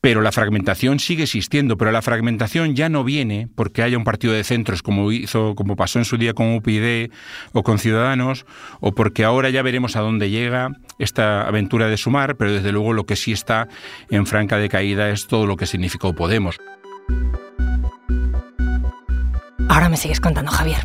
Pero 0.00 0.20
la 0.20 0.32
fragmentación 0.32 0.98
sigue 0.98 1.22
existiendo, 1.22 1.76
pero 1.76 1.92
la 1.92 2.02
fragmentación 2.02 2.74
ya 2.74 2.88
no 2.88 3.04
viene 3.04 3.48
porque 3.54 3.84
haya 3.84 3.96
un 3.96 4.02
partido 4.02 4.32
de 4.32 4.42
centros 4.42 4.82
como 4.82 5.12
hizo, 5.12 5.54
como 5.54 5.76
pasó 5.76 6.00
en 6.00 6.04
su 6.04 6.16
día 6.16 6.34
con 6.34 6.56
UPyD 6.56 7.12
o 7.52 7.62
con 7.62 7.78
Ciudadanos, 7.78 8.44
o 8.80 8.92
porque 8.92 9.22
ahora 9.22 9.50
ya 9.50 9.62
veremos 9.62 9.94
a 9.94 10.00
dónde 10.00 10.28
llega 10.28 10.70
esta 10.98 11.46
aventura 11.46 11.86
de 11.86 11.96
sumar, 11.96 12.36
pero 12.36 12.52
desde 12.52 12.72
luego 12.72 12.92
lo 12.94 13.06
que 13.06 13.14
sí 13.14 13.30
está 13.30 13.68
en 14.10 14.26
franca 14.26 14.56
decaída 14.56 15.08
es 15.08 15.28
todo 15.28 15.46
lo 15.46 15.56
que 15.56 15.66
significó 15.66 16.12
Podemos. 16.14 16.58
Ahora 19.68 19.88
me 19.88 19.96
sigues 19.96 20.20
contando, 20.20 20.50
Javier. 20.50 20.84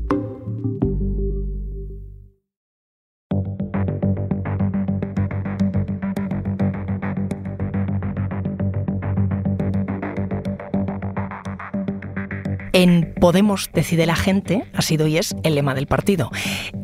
En 12.73 13.13
Podemos 13.19 13.69
decide 13.73 14.05
la 14.05 14.15
gente 14.15 14.63
ha 14.73 14.81
sido 14.81 15.05
y 15.07 15.17
es 15.17 15.35
el 15.43 15.55
lema 15.55 15.75
del 15.75 15.87
partido. 15.87 16.31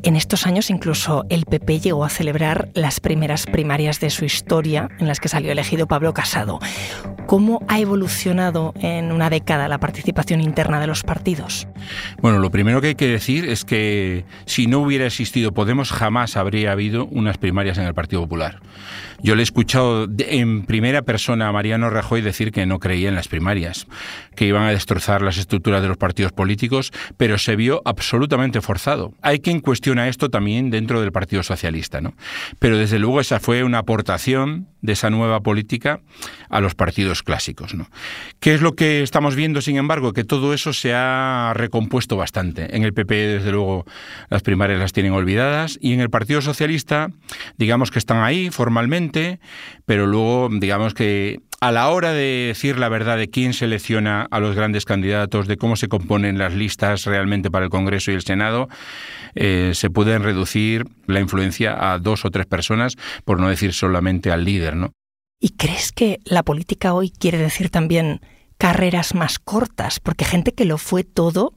En 0.03 0.15
estos 0.15 0.46
años 0.46 0.70
incluso 0.70 1.25
el 1.29 1.46
PP 1.46 1.79
llegó 1.79 2.03
a 2.03 2.10
celebrar 2.10 2.70
las 2.74 3.00
primeras 3.00 3.46
primarias 3.46 4.00
de 4.00 4.10
su 4.10 4.25
historia 4.25 4.89
en 5.00 5.08
las 5.08 5.20
que 5.20 5.29
salió 5.29 5.51
elegido 5.51 5.88
Pablo 5.88 6.13
Casado. 6.13 6.60
¿Cómo 7.25 7.62
ha 7.67 7.79
evolucionado 7.79 8.74
en 8.82 9.12
una 9.12 9.29
década 9.29 9.67
la 9.67 9.79
participación 9.79 10.41
interna 10.41 10.79
de 10.79 10.88
los 10.88 11.03
partidos? 11.03 11.67
Bueno, 12.22 12.39
lo 12.39 12.51
primero 12.51 12.82
que 12.82 12.88
hay 12.88 12.96
que 12.96 13.08
decir 13.08 13.46
es 13.46 13.65
que 13.65 14.25
si 14.46 14.67
no 14.67 14.79
hubiera 14.79 15.06
existido 15.06 15.53
Podemos 15.53 15.91
jamás 15.91 16.38
habría 16.38 16.72
habido 16.72 17.06
unas 17.08 17.38
primarias 17.38 17.77
en 17.77 17.86
el 17.86 17.94
Partido 17.94 18.22
Popular. 18.22 18.62
Yo 19.22 19.36
le 19.36 19.42
he 19.42 19.44
escuchado 19.44 20.08
en 20.20 20.64
primera 20.64 21.02
persona 21.02 21.48
a 21.48 21.52
Mariano 21.52 21.90
Rajoy 21.90 22.22
decir 22.22 22.52
que 22.52 22.66
no 22.66 22.80
creía 22.80 23.10
en 23.10 23.16
las 23.16 23.28
primarias, 23.28 23.88
que 24.36 24.46
iban 24.46 24.64
a 24.64 24.72
destrozar 24.72 25.22
las 25.22 25.38
estructuras 25.38 25.82
de 25.82 25.88
los 25.88 25.98
partidos 25.98 26.32
políticos, 26.32 26.92
pero 27.18 27.38
se 27.38 27.56
vio 27.56 27.82
absolutamente 27.86 28.62
forzado. 28.62 29.14
Hay 29.22 29.40
quien 29.40 29.60
cuestiona 29.60 30.08
esto 30.08 30.30
también 30.30 30.70
dentro 30.70 31.02
del 31.02 31.12
Partido 31.12 31.42
Socialista, 31.42 32.00
¿no? 32.00 32.14
Pero 32.60 32.78
desde 32.78 33.00
luego 33.00 33.20
esa 33.20 33.40
fue 33.40 33.64
una 33.64 33.80
aportación 33.80 34.68
de 34.82 34.94
esa 34.94 35.10
nueva 35.10 35.40
política 35.40 36.00
a 36.50 36.62
los 36.62 36.76
partidos 36.76 37.24
clásicos, 37.24 37.74
¿no? 37.74 37.90
¿Qué 38.40 38.54
es 38.54 38.62
lo 38.62 38.74
que 38.74 39.02
estamos 39.02 39.36
viendo, 39.36 39.62
sin 39.62 39.78
embargo? 39.78 40.14
Que 40.14 40.24
todo 40.24 40.54
eso 40.54 40.74
se 40.74 40.94
ha 40.94 41.54
recompuesto 41.56 42.16
bastante. 42.16 42.76
En 42.76 42.84
el 42.84 42.94
PP, 42.94 43.16
desde 43.16 43.52
luego, 43.52 43.86
las 44.30 44.44
primarias 44.44 44.80
las 44.80 44.94
tienen 44.94 45.14
olvidadas 45.14 45.80
y 45.82 45.94
en 45.94 46.02
el 46.02 46.10
Partido 46.10 46.42
Socialista, 46.42 47.10
digamos 47.58 47.90
que 47.90 48.00
están 48.00 48.24
ahí 48.24 48.52
formalmente 48.52 49.07
pero 49.86 50.08
luego 50.08 50.50
digamos 50.52 50.94
que 50.94 51.40
a 51.60 51.72
la 51.72 51.90
hora 51.90 52.12
de 52.12 52.48
decir 52.48 52.78
la 52.78 52.90
verdad 52.90 53.18
de 53.18 53.30
quién 53.30 53.54
selecciona 53.54 54.28
a 54.30 54.40
los 54.40 54.56
grandes 54.56 54.86
candidatos, 54.86 55.48
de 55.48 55.58
cómo 55.58 55.76
se 55.76 55.88
componen 55.88 56.38
las 56.38 56.54
listas 56.54 57.06
realmente 57.06 57.50
para 57.50 57.66
el 57.66 57.72
Congreso 57.72 58.12
y 58.12 58.16
el 58.16 58.22
Senado, 58.22 58.68
eh, 59.36 59.72
se 59.74 59.90
pueden 59.90 60.24
reducir 60.24 60.86
la 61.08 61.20
influencia 61.20 61.94
a 61.94 62.00
dos 62.00 62.26
o 62.26 62.32
tres 62.32 62.46
personas, 62.46 62.96
por 63.26 63.40
no 63.40 63.50
decir 63.50 63.74
solamente 63.74 64.32
al 64.32 64.46
líder, 64.46 64.76
¿no? 64.76 64.92
¿Y 65.40 65.50
crees 65.50 65.92
que 65.92 66.20
la 66.26 66.44
política 66.44 66.94
hoy 66.94 67.12
quiere 67.12 67.38
decir 67.38 67.70
también 67.70 68.22
carreras 68.58 69.14
más 69.14 69.38
cortas? 69.38 70.00
Porque 70.00 70.26
gente 70.26 70.52
que 70.54 70.66
lo 70.66 70.78
fue 70.78 71.04
todo 71.04 71.54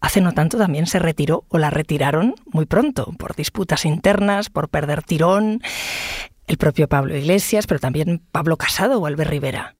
hace 0.00 0.20
no 0.20 0.32
tanto 0.32 0.58
también 0.58 0.86
se 0.86 0.98
retiró 0.98 1.44
o 1.48 1.58
la 1.58 1.70
retiraron 1.70 2.34
muy 2.46 2.66
pronto 2.66 3.12
por 3.18 3.36
disputas 3.36 3.84
internas, 3.84 4.48
por 4.50 4.68
perder 4.68 5.02
tirón 5.02 5.60
el 6.50 6.58
propio 6.58 6.88
Pablo 6.88 7.16
Iglesias, 7.16 7.66
pero 7.66 7.80
también 7.80 8.22
Pablo 8.32 8.56
Casado 8.56 8.98
o 8.98 9.06
Albert 9.06 9.30
Rivera. 9.30 9.76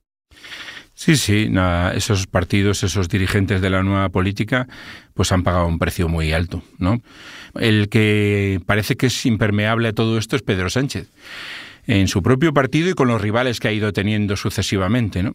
Sí, 0.93 1.15
sí, 1.15 1.51
esos 1.95 2.27
partidos, 2.27 2.83
esos 2.83 3.09
dirigentes 3.09 3.61
de 3.61 3.69
la 3.69 3.81
nueva 3.81 4.09
política, 4.09 4.67
pues 5.13 5.31
han 5.31 5.43
pagado 5.43 5.65
un 5.65 5.79
precio 5.79 6.07
muy 6.07 6.31
alto, 6.31 6.63
¿no? 6.77 7.01
El 7.55 7.89
que 7.89 8.61
parece 8.65 8.95
que 8.95 9.07
es 9.07 9.25
impermeable 9.25 9.89
a 9.89 9.93
todo 9.93 10.17
esto 10.17 10.35
es 10.35 10.43
Pedro 10.43 10.69
Sánchez 10.69 11.09
en 11.87 12.07
su 12.07 12.21
propio 12.21 12.53
partido 12.53 12.89
y 12.89 12.93
con 12.93 13.07
los 13.07 13.19
rivales 13.19 13.59
que 13.59 13.67
ha 13.67 13.71
ido 13.71 13.91
teniendo 13.91 14.35
sucesivamente. 14.35 15.23
¿no? 15.23 15.33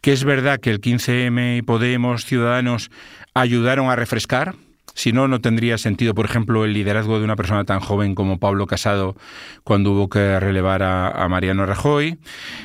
Que 0.00 0.12
es 0.12 0.24
verdad 0.24 0.58
que 0.58 0.70
el 0.70 0.80
15M 0.80 1.58
y 1.58 1.62
Podemos, 1.62 2.24
Ciudadanos 2.24 2.90
ayudaron 3.34 3.90
a 3.90 3.96
refrescar, 3.96 4.54
Si 4.94 5.12
no, 5.12 5.28
no 5.28 5.40
tendría 5.40 5.78
sentido, 5.78 6.14
por 6.14 6.26
ejemplo, 6.26 6.64
el 6.64 6.72
liderazgo 6.72 7.18
de 7.18 7.24
una 7.24 7.36
persona 7.36 7.64
tan 7.64 7.80
joven 7.80 8.14
como 8.14 8.38
Pablo 8.38 8.66
Casado 8.66 9.16
cuando 9.64 9.92
hubo 9.92 10.08
que 10.08 10.38
relevar 10.38 10.82
a, 10.82 11.28
Mariano 11.28 11.64
Rajoy 11.64 12.18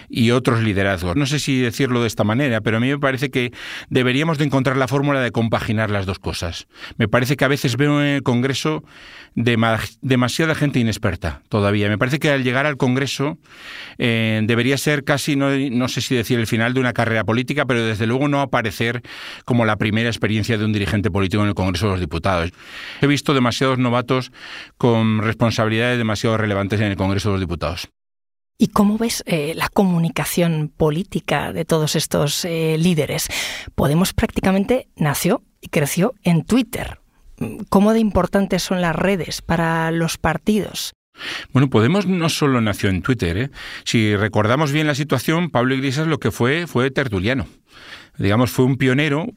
y 0.10 0.32
otros 0.32 0.62
liderazgos. 0.62 1.16
No 1.16 1.26
sé 1.26 1.40
si 1.40 1.60
decirlo 1.60 2.02
de 2.02 2.08
esta 2.08 2.24
manera, 2.24 2.62
pero 2.62 2.78
a 2.78 2.80
mí 2.80 2.90
me 2.90 3.00
parece 3.00 3.30
que 3.30 3.54
deberíamos 3.90 4.38
de 4.38 4.46
encontrar 4.46 4.76
la 4.76 4.88
fórmula 4.88 5.22
de 5.22 5.32
compaginar 5.32 5.90
las 5.90 6.06
dos 6.06 6.20
cosas. 6.20 6.68
Me 6.98 7.08
parece 7.08 7.38
que 7.38 7.46
a 7.46 7.48
veces 7.48 7.78
veo 7.78 8.02
en 8.02 8.08
el 8.08 8.24
Congreso 8.24 8.84
demasiada 9.36 10.56
gente 10.56 10.80
inexperta 10.80 11.44
todavía. 11.48 11.88
Me 11.90 11.98
parece 11.98 12.20
que 12.20 12.32
al 12.32 12.44
llegar 12.44 12.66
al 12.66 12.76
Congreso 12.76 13.38
eh, 14.00 14.42
debería 14.44 14.78
ser 14.78 15.04
casi, 15.04 15.36
no, 15.36 15.52
no 15.52 15.88
sé 15.88 16.02
si 16.02 16.16
decir 16.16 16.40
el 16.40 16.48
final 16.48 16.74
de 16.74 16.80
una 16.80 16.94
carrera 16.94 17.24
política, 17.24 17.66
pero 17.66 17.86
desde 17.86 18.08
luego 18.08 18.28
no 18.28 18.42
aparecer 18.42 19.04
como 19.46 19.66
la 19.66 19.78
primera 19.78 20.10
experiencia 20.10 20.58
de 20.58 20.66
un 20.66 20.74
dirigente 20.74 21.12
político 21.12 21.44
en 21.44 21.50
el 21.50 21.56
Congreso 21.56 21.86
de 21.86 21.92
los 21.92 22.00
Diputados. 22.00 22.17
He 23.02 23.08
visto 23.08 23.34
demasiados 23.34 23.78
novatos 23.78 24.32
con 24.78 25.22
responsabilidades 25.22 25.98
demasiado 25.98 26.38
relevantes 26.38 26.80
en 26.80 26.88
el 26.88 26.98
Congreso 26.98 27.30
de 27.30 27.34
los 27.34 27.42
Diputados. 27.42 27.90
¿Y 28.60 28.70
cómo 28.70 28.98
ves 28.98 29.24
eh, 29.28 29.54
la 29.56 29.70
comunicación 29.70 30.72
política 30.76 31.54
de 31.54 31.64
todos 31.64 31.96
estos 31.96 32.44
eh, 32.44 32.78
líderes? 32.80 33.28
Podemos 33.76 34.14
prácticamente 34.14 34.88
nació 34.96 35.44
y 35.62 35.68
creció 35.68 36.16
en 36.24 36.44
Twitter. 36.44 37.00
¿Cómo 37.70 37.94
de 37.94 38.00
importantes 38.00 38.64
son 38.64 38.82
las 38.82 38.96
redes 38.96 39.44
para 39.44 39.92
los 39.92 40.18
partidos? 40.18 40.94
Bueno, 41.54 41.70
Podemos 41.70 42.08
no 42.08 42.30
solo 42.30 42.62
nació 42.62 42.90
en 42.90 43.02
Twitter. 43.02 43.38
¿eh? 43.38 43.50
Si 43.84 44.16
recordamos 44.16 44.72
bien 44.72 44.88
la 44.88 44.96
situación, 44.96 45.50
Pablo 45.50 45.76
Iglesias 45.76 46.08
lo 46.08 46.20
que 46.20 46.32
fue 46.32 46.66
fue 46.68 46.90
tertuliano 46.92 47.48
digamos, 48.18 48.52
fue 48.52 48.66
un 48.66 48.78
pionero, 48.78 49.28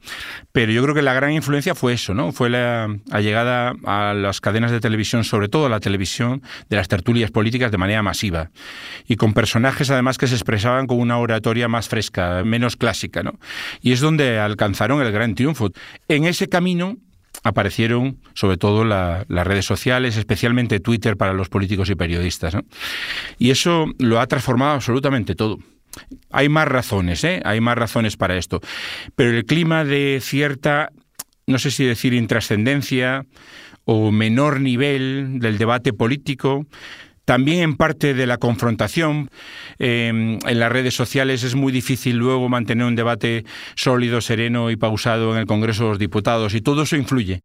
pero 0.53 0.73
yo 0.73 0.83
creo 0.83 0.95
que 0.95 1.03
la 1.03 1.13
gran 1.13 1.33
influencia 1.33 1.75
fue 1.75 1.93
eso, 1.93 2.15
¿no? 2.15 2.33
Fue 2.33 2.49
la, 2.49 2.89
llegada 3.21 3.75
a 3.85 4.15
las 4.15 4.41
cadenas 4.41 4.71
de 4.71 4.81
televisión, 4.81 5.25
sobre 5.25 5.49
todo 5.49 5.67
a 5.67 5.69
la 5.69 5.81
televisión, 5.81 6.43
de 6.69 6.77
las 6.77 6.89
tertulias 6.89 7.31
políticas 7.31 7.71
de 7.71 7.79
manera 7.79 8.03
masiva. 8.03 8.51
Y 9.07 9.17
con 9.17 9.35
personajes 9.35 9.91
además 9.91 10.19
que 10.19 10.27
se 10.27 10.35
expresaban 10.35 10.87
con 10.87 10.99
una 10.99 11.19
oratoria 11.19 11.69
más 11.69 11.89
fresca, 11.89 12.43
menos 12.45 12.77
clásica, 12.77 13.23
¿no? 13.23 13.39
Y 13.83 13.93
es 13.93 14.01
donde 14.01 14.39
alcanzaron 14.39 15.03
el 15.03 15.13
gran 15.13 15.35
triunfo. 15.35 15.71
En 16.09 16.25
ese 16.25 16.49
camino 16.49 16.97
aparecieron 17.43 18.19
sobre 18.35 18.57
todo 18.57 18.85
las 18.85 19.47
redes 19.47 19.65
sociales, 19.65 20.17
especialmente 20.17 20.81
Twitter 20.81 21.17
para 21.17 21.33
los 21.33 21.49
políticos 21.49 21.89
y 21.91 21.95
periodistas. 21.95 22.55
¿no? 22.55 22.63
Y 23.39 23.51
eso 23.51 23.87
lo 23.99 24.21
ha 24.21 24.27
transformado 24.27 24.73
absolutamente 24.73 25.35
todo. 25.35 25.59
Hay 26.31 26.49
más 26.49 26.69
razones, 26.69 27.25
¿eh? 27.25 27.41
Hay 27.45 27.61
más 27.61 27.77
razones 27.77 28.17
para 28.17 28.37
esto. 28.37 28.61
Pero 29.17 29.31
el 29.31 29.45
clima 29.45 29.85
de 29.85 30.21
cierta, 30.23 30.91
no 31.47 31.59
sé 31.59 31.71
si 31.71 31.85
decir 31.85 32.15
intrascendencia 32.15 33.27
o 33.85 34.13
menor 34.13 34.61
nivel 34.61 35.41
del 35.41 35.59
debate 35.59 35.93
político, 35.93 36.67
también 37.31 37.61
en 37.61 37.77
parte 37.77 38.13
de 38.13 38.27
la 38.27 38.39
confrontación. 38.39 39.31
Em, 39.79 40.41
en 40.45 40.59
las 40.59 40.73
redes 40.73 40.95
sociales 40.95 41.45
es 41.45 41.55
muy 41.55 41.71
difícil 41.71 42.17
luego 42.17 42.49
mantener 42.49 42.85
un 42.85 42.97
debate 42.97 43.45
sólido, 43.77 44.21
sereno 44.21 44.69
y 44.73 44.75
pausado 44.75 45.33
en 45.33 45.39
el 45.39 45.47
Congreso 45.47 45.85
de 45.85 45.89
los 45.91 45.99
Diputados 46.01 46.57
y 46.57 46.61
todo 46.61 46.83
eso 46.83 46.97
influye. 46.97 47.43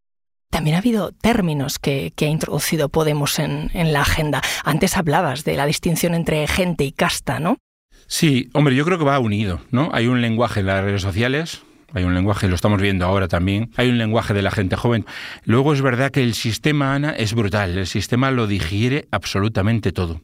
También 0.49 0.75
ha 0.75 0.79
habido 0.79 1.11
términos 1.11 1.77
que, 1.77 2.11
ha 2.19 2.25
introducido 2.25 2.89
Podemos 2.89 3.37
en, 3.37 3.69
en, 3.75 3.93
la 3.93 4.01
agenda. 4.01 4.41
Antes 4.63 4.97
hablabas 4.97 5.43
de 5.43 5.55
la 5.55 5.67
distinción 5.67 6.15
entre 6.15 6.47
gente 6.47 6.83
y 6.83 6.91
casta, 6.91 7.39
¿no? 7.39 7.59
Sí, 8.07 8.49
hombre, 8.53 8.75
yo 8.75 8.85
creo 8.85 8.97
que 8.97 9.05
va 9.05 9.19
unido, 9.19 9.61
¿no? 9.69 9.91
Hay 9.93 10.07
un 10.07 10.19
lenguaje 10.19 10.61
en 10.61 10.65
las 10.65 10.83
redes 10.83 11.03
sociales, 11.03 11.61
hay 11.93 12.03
un 12.03 12.13
lenguaje, 12.13 12.47
lo 12.47 12.55
estamos 12.55 12.81
viendo 12.81 13.05
ahora 13.05 13.27
también, 13.27 13.71
hay 13.77 13.89
un 13.89 13.97
lenguaje 13.97 14.33
de 14.33 14.41
la 14.41 14.51
gente 14.51 14.75
joven. 14.75 15.05
Luego 15.43 15.73
es 15.73 15.81
verdad 15.81 16.11
que 16.11 16.23
el 16.23 16.33
sistema, 16.33 16.93
Ana, 16.93 17.11
es 17.11 17.33
brutal, 17.33 17.77
el 17.77 17.87
sistema 17.87 18.31
lo 18.31 18.47
digiere 18.47 19.07
absolutamente 19.11 19.91
todo. 19.91 20.21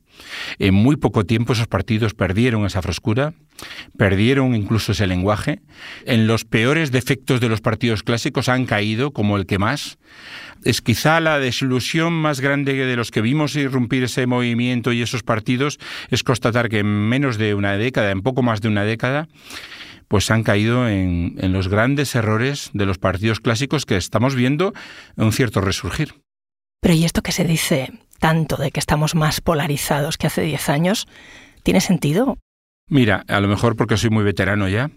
En 0.60 0.74
muy 0.74 0.98
poco 0.98 1.26
tiempo 1.26 1.54
esos 1.54 1.68
partidos 1.68 2.14
perdieron 2.14 2.66
esa 2.66 2.82
frescura, 2.82 3.34
perdieron 3.98 4.56
incluso 4.56 4.92
ese 4.92 5.08
lenguaje. 5.08 5.62
En 6.06 6.28
los 6.28 6.46
peores 6.46 6.92
defectos 6.92 7.40
de 7.40 7.50
los 7.50 7.62
partidos 7.62 8.04
clásicos 8.04 8.50
han 8.50 8.66
caído, 8.66 9.12
como 9.12 9.38
el 9.38 9.46
que 9.46 9.60
más. 9.60 9.98
Es 10.64 10.82
quizá 10.82 11.20
la 11.20 11.40
desilusión 11.40 12.14
más 12.14 12.40
grande 12.40 12.74
de 12.74 12.96
los 12.96 13.10
que 13.10 13.22
vimos 13.22 13.56
irrumpir 13.56 14.04
ese 14.04 14.28
movimiento 14.28 14.92
y 14.92 15.02
esos 15.02 15.24
partidos, 15.24 15.80
es 16.10 16.24
constatar 16.24 16.70
que 16.70 16.80
en 16.80 17.10
menos 17.10 17.38
de 17.38 17.56
una 17.56 17.78
década, 17.78 18.12
en 18.12 18.22
poco 18.22 18.44
más 18.44 18.62
de 18.62 18.68
una 18.68 18.84
década, 18.84 19.28
pues 20.12 20.30
han 20.30 20.44
caído 20.44 20.90
en, 20.90 21.38
los 21.54 21.70
grandes 21.70 22.16
errores 22.16 22.70
de 22.74 22.86
los 22.86 22.98
partidos 22.98 23.40
clásicos 23.40 23.86
que 23.86 23.96
estamos 23.96 24.36
viendo 24.36 24.74
un 25.16 25.32
cierto 25.32 25.62
resurgir. 25.62 26.16
Pero 26.82 26.96
¿y 26.96 27.06
esto 27.06 27.22
que 27.22 27.32
se 27.32 27.46
dice 27.46 27.94
tanto 28.20 28.58
de 28.58 28.72
que 28.72 28.82
estamos 28.82 29.16
más 29.16 29.40
polarizados 29.40 30.18
que 30.18 30.28
hace 30.28 30.42
10 30.42 30.68
años? 30.68 31.08
¿Tiene 31.64 31.80
sentido? 31.80 32.38
Mira, 32.90 33.24
a 33.30 33.40
lo 33.40 33.48
mejor 33.48 33.78
porque 33.78 33.96
soy 33.96 34.10
muy 34.10 34.26
veterano 34.26 34.68
ya, 34.68 34.92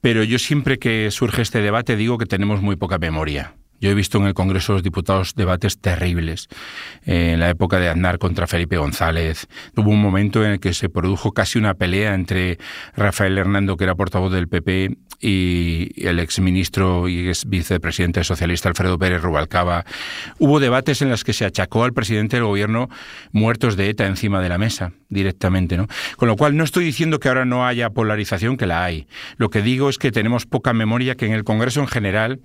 pero 0.00 0.22
yo 0.22 0.38
siempre 0.38 0.78
que 0.78 1.10
surge 1.10 1.42
este 1.42 1.62
debate 1.62 1.96
digo 1.96 2.16
que 2.16 2.26
tenemos 2.26 2.62
muy 2.62 2.76
poca 2.76 2.98
memoria. 2.98 3.56
Yo 3.80 3.90
he 3.90 3.94
visto 3.94 4.18
en 4.18 4.26
el 4.26 4.34
Congreso 4.34 4.72
de 4.72 4.76
los 4.76 4.82
Diputados 4.82 5.34
debates 5.34 5.78
terribles. 5.78 6.48
en 7.06 7.40
la 7.40 7.48
época 7.48 7.80
de 7.80 7.88
Aznar 7.88 8.18
contra 8.18 8.46
Felipe 8.46 8.76
González, 8.76 9.46
hubo 9.76 9.90
un 9.90 10.00
momento 10.00 10.44
en 10.44 10.52
el 10.52 10.60
que 10.60 10.74
se 10.74 10.88
produjo 10.88 11.32
casi 11.32 11.58
una 11.58 11.74
pelea 11.74 12.14
entre 12.14 12.58
Rafael 12.94 13.38
Hernando, 13.38 13.76
que 13.76 13.84
era 13.84 13.94
portavoz 13.94 14.32
del 14.32 14.48
PP, 14.48 14.96
y 15.20 15.92
el 15.96 16.18
exministro 16.18 17.08
y 17.08 17.28
ex 17.28 17.44
vicepresidente 17.44 18.24
socialista 18.24 18.68
Alfredo 18.68 18.98
Pérez 18.98 19.20
Rubalcaba. 19.20 19.84
Hubo 20.38 20.60
debates 20.60 21.02
en 21.02 21.10
los 21.10 21.24
que 21.24 21.34
se 21.34 21.44
achacó 21.44 21.84
al 21.84 21.92
presidente 21.92 22.36
del 22.36 22.46
gobierno 22.46 22.88
muertos 23.32 23.76
de 23.76 23.90
ETA 23.90 24.06
encima 24.06 24.40
de 24.40 24.48
la 24.48 24.56
mesa, 24.56 24.92
directamente. 25.10 25.76
¿no? 25.76 25.88
Con 26.16 26.28
lo 26.28 26.36
cual, 26.36 26.56
no 26.56 26.64
estoy 26.64 26.84
diciendo 26.84 27.20
que 27.20 27.28
ahora 27.28 27.44
no 27.44 27.66
haya 27.66 27.90
polarización, 27.90 28.56
que 28.56 28.66
la 28.66 28.84
hay. 28.84 29.06
Lo 29.36 29.50
que 29.50 29.62
digo 29.62 29.90
es 29.90 29.98
que 29.98 30.10
tenemos 30.10 30.46
poca 30.46 30.72
memoria, 30.72 31.14
que 31.16 31.26
en 31.26 31.32
el 31.32 31.44
Congreso 31.44 31.80
en 31.80 31.88
general 31.88 32.40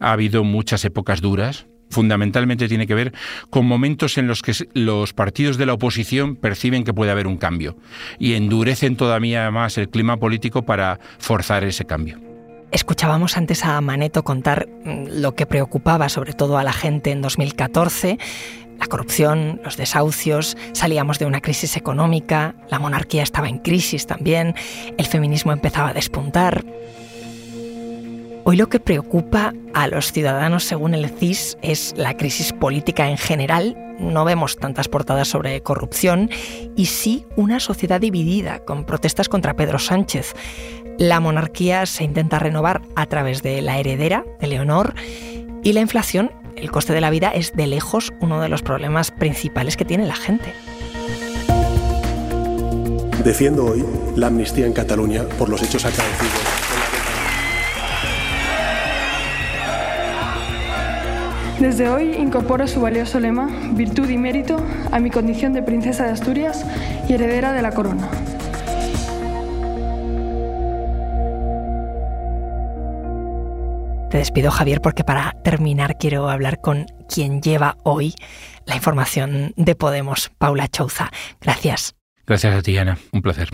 ha 0.00 0.12
habido 0.12 0.44
muchas 0.44 0.84
épocas 0.84 1.20
duras, 1.20 1.66
fundamentalmente 1.90 2.68
tiene 2.68 2.86
que 2.86 2.94
ver 2.94 3.12
con 3.50 3.66
momentos 3.66 4.18
en 4.18 4.26
los 4.26 4.42
que 4.42 4.52
los 4.74 5.12
partidos 5.12 5.56
de 5.56 5.66
la 5.66 5.74
oposición 5.74 6.36
perciben 6.36 6.84
que 6.84 6.94
puede 6.94 7.10
haber 7.10 7.26
un 7.26 7.38
cambio 7.38 7.76
y 8.18 8.34
endurecen 8.34 8.96
todavía 8.96 9.50
más 9.50 9.78
el 9.78 9.88
clima 9.88 10.18
político 10.18 10.62
para 10.62 10.98
forzar 11.18 11.64
ese 11.64 11.84
cambio. 11.84 12.18
Escuchábamos 12.70 13.38
antes 13.38 13.64
a 13.64 13.80
Maneto 13.80 14.24
contar 14.24 14.68
mm, 14.84 15.20
lo 15.20 15.34
que 15.34 15.46
preocupaba 15.46 16.08
sobre 16.08 16.34
todo 16.34 16.58
a 16.58 16.64
la 16.64 16.72
gente 16.72 17.10
en 17.10 17.22
2014, 17.22 18.18
la 18.78 18.86
corrupción, 18.86 19.60
los 19.64 19.76
desahucios, 19.76 20.56
salíamos 20.72 21.18
de 21.18 21.24
una 21.24 21.40
crisis 21.40 21.76
económica, 21.76 22.54
la 22.70 22.78
monarquía 22.78 23.22
estaba 23.22 23.48
en 23.48 23.58
crisis 23.58 24.06
también, 24.06 24.54
el 24.98 25.06
feminismo 25.06 25.52
empezaba 25.52 25.88
a 25.88 25.94
despuntar. 25.94 26.64
Hoy 28.50 28.56
lo 28.56 28.70
que 28.70 28.80
preocupa 28.80 29.52
a 29.74 29.88
los 29.88 30.10
ciudadanos, 30.10 30.64
según 30.64 30.94
el 30.94 31.10
CIS, 31.10 31.58
es 31.60 31.92
la 31.98 32.16
crisis 32.16 32.54
política 32.54 33.10
en 33.10 33.18
general. 33.18 33.76
No 34.00 34.24
vemos 34.24 34.56
tantas 34.56 34.88
portadas 34.88 35.28
sobre 35.28 35.62
corrupción 35.62 36.30
y 36.74 36.86
sí 36.86 37.26
una 37.36 37.60
sociedad 37.60 38.00
dividida, 38.00 38.60
con 38.60 38.86
protestas 38.86 39.28
contra 39.28 39.54
Pedro 39.54 39.78
Sánchez. 39.78 40.34
La 40.96 41.20
monarquía 41.20 41.84
se 41.84 42.04
intenta 42.04 42.38
renovar 42.38 42.80
a 42.96 43.04
través 43.04 43.42
de 43.42 43.60
la 43.60 43.78
heredera, 43.78 44.24
de 44.40 44.46
Leonor, 44.46 44.94
y 45.62 45.74
la 45.74 45.80
inflación, 45.80 46.32
el 46.56 46.70
coste 46.70 46.94
de 46.94 47.02
la 47.02 47.10
vida, 47.10 47.28
es 47.28 47.52
de 47.52 47.66
lejos 47.66 48.14
uno 48.22 48.40
de 48.40 48.48
los 48.48 48.62
problemas 48.62 49.10
principales 49.10 49.76
que 49.76 49.84
tiene 49.84 50.06
la 50.06 50.16
gente. 50.16 50.54
Defiendo 53.22 53.66
hoy 53.66 53.84
la 54.16 54.28
amnistía 54.28 54.64
en 54.64 54.72
Cataluña 54.72 55.24
por 55.36 55.50
los 55.50 55.62
hechos 55.62 55.84
acaecidos. 55.84 56.47
Desde 61.60 61.88
hoy 61.88 62.14
incorporo 62.14 62.68
su 62.68 62.80
valioso 62.80 63.18
lema, 63.18 63.48
virtud 63.72 64.08
y 64.08 64.16
mérito, 64.16 64.64
a 64.92 65.00
mi 65.00 65.10
condición 65.10 65.52
de 65.52 65.62
princesa 65.62 66.04
de 66.04 66.12
Asturias 66.12 66.64
y 67.08 67.14
heredera 67.14 67.52
de 67.52 67.62
la 67.62 67.72
corona. 67.72 68.08
Te 74.08 74.18
despido 74.18 74.52
Javier 74.52 74.80
porque 74.80 75.02
para 75.02 75.32
terminar 75.42 75.98
quiero 75.98 76.30
hablar 76.30 76.60
con 76.60 76.86
quien 77.12 77.42
lleva 77.42 77.76
hoy 77.82 78.14
la 78.64 78.76
información 78.76 79.52
de 79.56 79.74
Podemos, 79.74 80.30
Paula 80.38 80.68
Chouza. 80.68 81.10
Gracias. 81.40 81.96
Gracias 82.24 82.54
a 82.54 82.62
ti, 82.62 82.78
Ana. 82.78 82.98
Un 83.12 83.20
placer. 83.20 83.48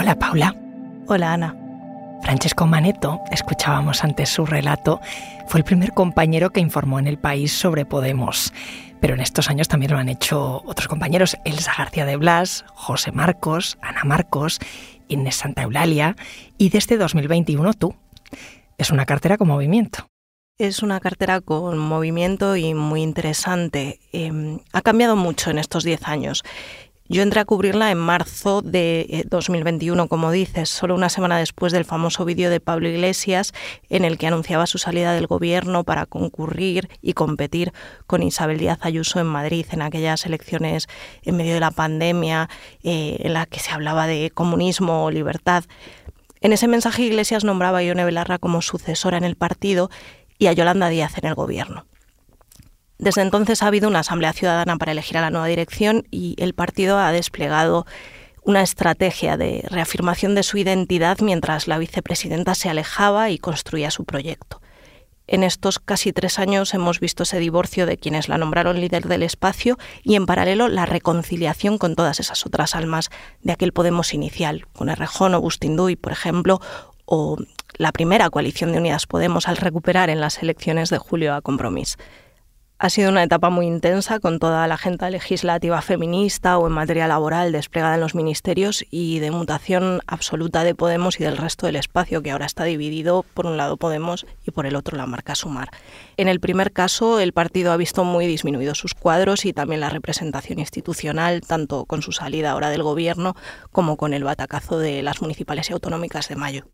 Hola 0.00 0.18
Paula. 0.18 0.56
Hola 1.08 1.34
Ana. 1.34 1.54
Francesco 2.22 2.66
Maneto, 2.66 3.20
escuchábamos 3.30 4.02
antes 4.02 4.30
su 4.30 4.46
relato, 4.46 4.98
fue 5.46 5.60
el 5.60 5.64
primer 5.64 5.92
compañero 5.92 6.48
que 6.48 6.60
informó 6.60 6.98
en 6.98 7.06
el 7.06 7.18
país 7.18 7.52
sobre 7.52 7.84
Podemos. 7.84 8.50
pero 8.98 9.12
en 9.12 9.20
estos 9.20 9.50
años 9.50 9.68
también 9.68 9.92
lo 9.92 9.98
han 9.98 10.08
hecho 10.08 10.62
otros 10.64 10.88
compañeros, 10.88 11.36
Elsa 11.44 11.74
García 11.76 12.06
de 12.06 12.16
Blas, 12.16 12.64
José 12.68 13.12
Marcos, 13.12 13.76
Ana 13.82 14.04
Marcos, 14.04 14.58
Inés 15.08 15.36
Santa 15.36 15.64
Eulalia 15.64 16.16
y 16.56 16.70
desde 16.70 16.96
2021 16.96 17.74
tú. 17.74 17.94
Es 18.78 18.90
una 18.90 19.04
cartera 19.04 19.36
con 19.36 19.48
movimiento. 19.48 20.06
Es 20.56 20.82
una 20.82 21.00
cartera 21.00 21.42
con 21.42 21.76
movimiento 21.76 22.56
y 22.56 22.72
muy 22.72 23.02
interesante. 23.02 24.00
Em, 24.12 24.60
ha 24.72 24.80
cambiado 24.80 25.16
mucho 25.16 25.50
en 25.50 25.58
estos 25.58 25.84
10 25.84 26.08
años. 26.08 26.42
Yo 27.12 27.22
entré 27.22 27.40
a 27.40 27.44
cubrirla 27.44 27.90
en 27.90 27.98
marzo 27.98 28.62
de 28.62 29.26
2021, 29.28 30.04
eh, 30.04 30.08
como 30.08 30.30
dices, 30.30 30.68
solo 30.68 30.94
una 30.94 31.08
semana 31.08 31.38
después 31.38 31.72
del 31.72 31.84
famoso 31.84 32.24
vídeo 32.24 32.50
de 32.50 32.60
Pablo 32.60 32.88
Iglesias 32.88 33.52
en 33.88 34.04
el 34.04 34.16
que 34.16 34.28
anunciaba 34.28 34.68
su 34.68 34.78
salida 34.78 35.12
del 35.12 35.26
gobierno 35.26 35.82
para 35.82 36.06
concurrir 36.06 36.88
y 37.02 37.14
competir 37.14 37.72
con 38.06 38.22
Isabel 38.22 38.58
Díaz 38.58 38.78
Ayuso 38.82 39.18
en 39.18 39.26
Madrid 39.26 39.66
en 39.72 39.82
aquellas 39.82 40.24
elecciones 40.24 40.86
en 41.22 41.36
medio 41.36 41.54
de 41.54 41.58
la 41.58 41.72
pandemia 41.72 42.48
eh, 42.84 43.16
en 43.18 43.32
la 43.32 43.44
que 43.46 43.58
se 43.58 43.72
hablaba 43.72 44.06
de 44.06 44.30
comunismo 44.32 45.04
o 45.04 45.10
libertad. 45.10 45.64
En 46.40 46.52
ese 46.52 46.68
mensaje 46.68 47.02
Iglesias 47.02 47.42
nombraba 47.42 47.78
a 47.78 47.82
Ione 47.82 48.04
Belarra 48.04 48.38
como 48.38 48.62
sucesora 48.62 49.18
en 49.18 49.24
el 49.24 49.34
partido 49.34 49.90
y 50.38 50.46
a 50.46 50.52
Yolanda 50.52 50.88
Díaz 50.88 51.18
en 51.18 51.26
el 51.26 51.34
gobierno. 51.34 51.86
Desde 53.00 53.22
entonces 53.22 53.62
ha 53.62 53.66
habido 53.66 53.88
una 53.88 54.00
asamblea 54.00 54.34
ciudadana 54.34 54.76
para 54.76 54.92
elegir 54.92 55.16
a 55.16 55.22
la 55.22 55.30
nueva 55.30 55.46
dirección 55.46 56.06
y 56.10 56.34
el 56.38 56.52
partido 56.52 56.98
ha 56.98 57.12
desplegado 57.12 57.86
una 58.42 58.60
estrategia 58.60 59.38
de 59.38 59.64
reafirmación 59.70 60.34
de 60.34 60.42
su 60.42 60.58
identidad 60.58 61.16
mientras 61.20 61.66
la 61.66 61.78
vicepresidenta 61.78 62.54
se 62.54 62.68
alejaba 62.68 63.30
y 63.30 63.38
construía 63.38 63.90
su 63.90 64.04
proyecto. 64.04 64.60
En 65.26 65.44
estos 65.44 65.78
casi 65.78 66.12
tres 66.12 66.38
años 66.38 66.74
hemos 66.74 67.00
visto 67.00 67.22
ese 67.22 67.38
divorcio 67.38 67.86
de 67.86 67.96
quienes 67.96 68.28
la 68.28 68.36
nombraron 68.36 68.78
líder 68.78 69.08
del 69.08 69.22
espacio 69.22 69.78
y 70.02 70.16
en 70.16 70.26
paralelo 70.26 70.68
la 70.68 70.84
reconciliación 70.84 71.78
con 71.78 71.96
todas 71.96 72.20
esas 72.20 72.44
otras 72.44 72.74
almas 72.74 73.08
de 73.40 73.52
aquel 73.52 73.72
Podemos 73.72 74.12
inicial, 74.12 74.66
con 74.74 74.90
Errejón 74.90 75.34
o 75.34 75.40
Bustinduy, 75.40 75.96
por 75.96 76.12
ejemplo, 76.12 76.60
o 77.06 77.38
la 77.78 77.92
primera 77.92 78.28
coalición 78.28 78.72
de 78.72 78.78
Unidas 78.78 79.06
Podemos 79.06 79.48
al 79.48 79.56
recuperar 79.56 80.10
en 80.10 80.20
las 80.20 80.42
elecciones 80.42 80.90
de 80.90 80.98
julio 80.98 81.34
a 81.34 81.40
Compromís. 81.40 81.96
Ha 82.82 82.88
sido 82.88 83.10
una 83.10 83.22
etapa 83.22 83.50
muy 83.50 83.66
intensa 83.66 84.20
con 84.20 84.38
toda 84.38 84.66
la 84.66 84.76
agenda 84.76 85.10
legislativa 85.10 85.82
feminista 85.82 86.56
o 86.56 86.66
en 86.66 86.72
materia 86.72 87.06
laboral 87.06 87.52
desplegada 87.52 87.96
en 87.96 88.00
los 88.00 88.14
ministerios 88.14 88.86
y 88.90 89.18
de 89.18 89.30
mutación 89.30 90.00
absoluta 90.06 90.64
de 90.64 90.74
Podemos 90.74 91.20
y 91.20 91.24
del 91.24 91.36
resto 91.36 91.66
del 91.66 91.76
espacio 91.76 92.22
que 92.22 92.30
ahora 92.30 92.46
está 92.46 92.64
dividido 92.64 93.22
por 93.34 93.44
un 93.44 93.58
lado 93.58 93.76
Podemos 93.76 94.24
y 94.46 94.50
por 94.52 94.64
el 94.64 94.76
otro 94.76 94.96
la 94.96 95.04
marca 95.04 95.34
Sumar. 95.34 95.68
En 96.16 96.28
el 96.28 96.40
primer 96.40 96.72
caso 96.72 97.20
el 97.20 97.34
partido 97.34 97.70
ha 97.72 97.76
visto 97.76 98.02
muy 98.04 98.26
disminuidos 98.26 98.78
sus 98.78 98.94
cuadros 98.94 99.44
y 99.44 99.52
también 99.52 99.82
la 99.82 99.90
representación 99.90 100.58
institucional 100.58 101.42
tanto 101.42 101.84
con 101.84 102.00
su 102.00 102.12
salida 102.12 102.52
ahora 102.52 102.70
del 102.70 102.82
gobierno 102.82 103.36
como 103.72 103.98
con 103.98 104.14
el 104.14 104.24
batacazo 104.24 104.78
de 104.78 105.02
las 105.02 105.20
municipales 105.20 105.68
y 105.68 105.74
autonómicas 105.74 106.30
de 106.30 106.36
mayo. 106.36 106.64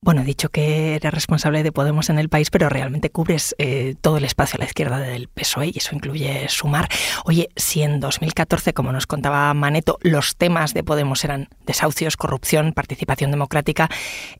Bueno, 0.00 0.22
he 0.22 0.24
dicho 0.24 0.48
que 0.48 0.94
eres 0.94 1.12
responsable 1.12 1.64
de 1.64 1.72
Podemos 1.72 2.08
en 2.08 2.20
el 2.20 2.28
país, 2.28 2.50
pero 2.50 2.68
realmente 2.68 3.10
cubres 3.10 3.56
eh, 3.58 3.96
todo 4.00 4.16
el 4.16 4.24
espacio 4.24 4.56
a 4.56 4.60
la 4.60 4.66
izquierda 4.66 4.98
del 5.00 5.28
PSOE 5.28 5.72
y 5.74 5.78
eso 5.78 5.94
incluye 5.94 6.48
sumar. 6.48 6.88
Oye, 7.24 7.48
si 7.56 7.82
en 7.82 7.98
2014, 7.98 8.74
como 8.74 8.92
nos 8.92 9.08
contaba 9.08 9.52
Maneto, 9.54 9.98
los 10.00 10.36
temas 10.36 10.72
de 10.72 10.84
Podemos 10.84 11.24
eran 11.24 11.48
desahucios, 11.66 12.16
corrupción, 12.16 12.74
participación 12.74 13.32
democrática, 13.32 13.90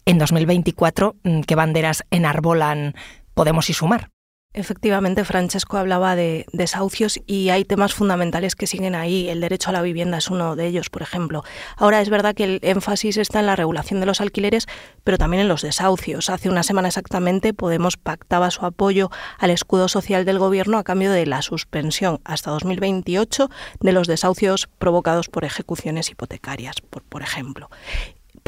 en 0.04 0.18
2024, 0.18 1.16
mm, 1.24 1.40
¿qué 1.40 1.54
banderas 1.56 2.04
enarbolan 2.10 2.94
Podemos 3.34 3.68
y 3.68 3.72
sumar? 3.72 4.10
Efectivamente, 4.58 5.24
Francesco 5.24 5.76
hablaba 5.76 6.16
de 6.16 6.44
desahucios 6.52 7.20
y 7.28 7.50
hay 7.50 7.64
temas 7.64 7.94
fundamentales 7.94 8.56
que 8.56 8.66
siguen 8.66 8.96
ahí. 8.96 9.28
El 9.28 9.40
derecho 9.40 9.70
a 9.70 9.72
la 9.72 9.82
vivienda 9.82 10.18
es 10.18 10.30
uno 10.30 10.56
de 10.56 10.66
ellos, 10.66 10.90
por 10.90 11.02
ejemplo. 11.02 11.44
Ahora 11.76 12.00
es 12.00 12.10
verdad 12.10 12.34
que 12.34 12.42
el 12.42 12.58
énfasis 12.62 13.18
está 13.18 13.38
en 13.38 13.46
la 13.46 13.54
regulación 13.54 14.00
de 14.00 14.06
los 14.06 14.20
alquileres, 14.20 14.66
pero 15.04 15.16
también 15.16 15.42
en 15.42 15.48
los 15.48 15.62
desahucios. 15.62 16.28
Hace 16.28 16.50
una 16.50 16.64
semana 16.64 16.88
exactamente 16.88 17.54
Podemos 17.54 17.96
pactaba 17.96 18.50
su 18.50 18.66
apoyo 18.66 19.10
al 19.38 19.50
escudo 19.50 19.86
social 19.86 20.24
del 20.24 20.40
gobierno 20.40 20.78
a 20.78 20.82
cambio 20.82 21.12
de 21.12 21.24
la 21.24 21.40
suspensión 21.40 22.20
hasta 22.24 22.50
2028 22.50 23.50
de 23.78 23.92
los 23.92 24.08
desahucios 24.08 24.68
provocados 24.78 25.28
por 25.28 25.44
ejecuciones 25.44 26.10
hipotecarias, 26.10 26.80
por, 26.80 27.04
por 27.04 27.22
ejemplo. 27.22 27.70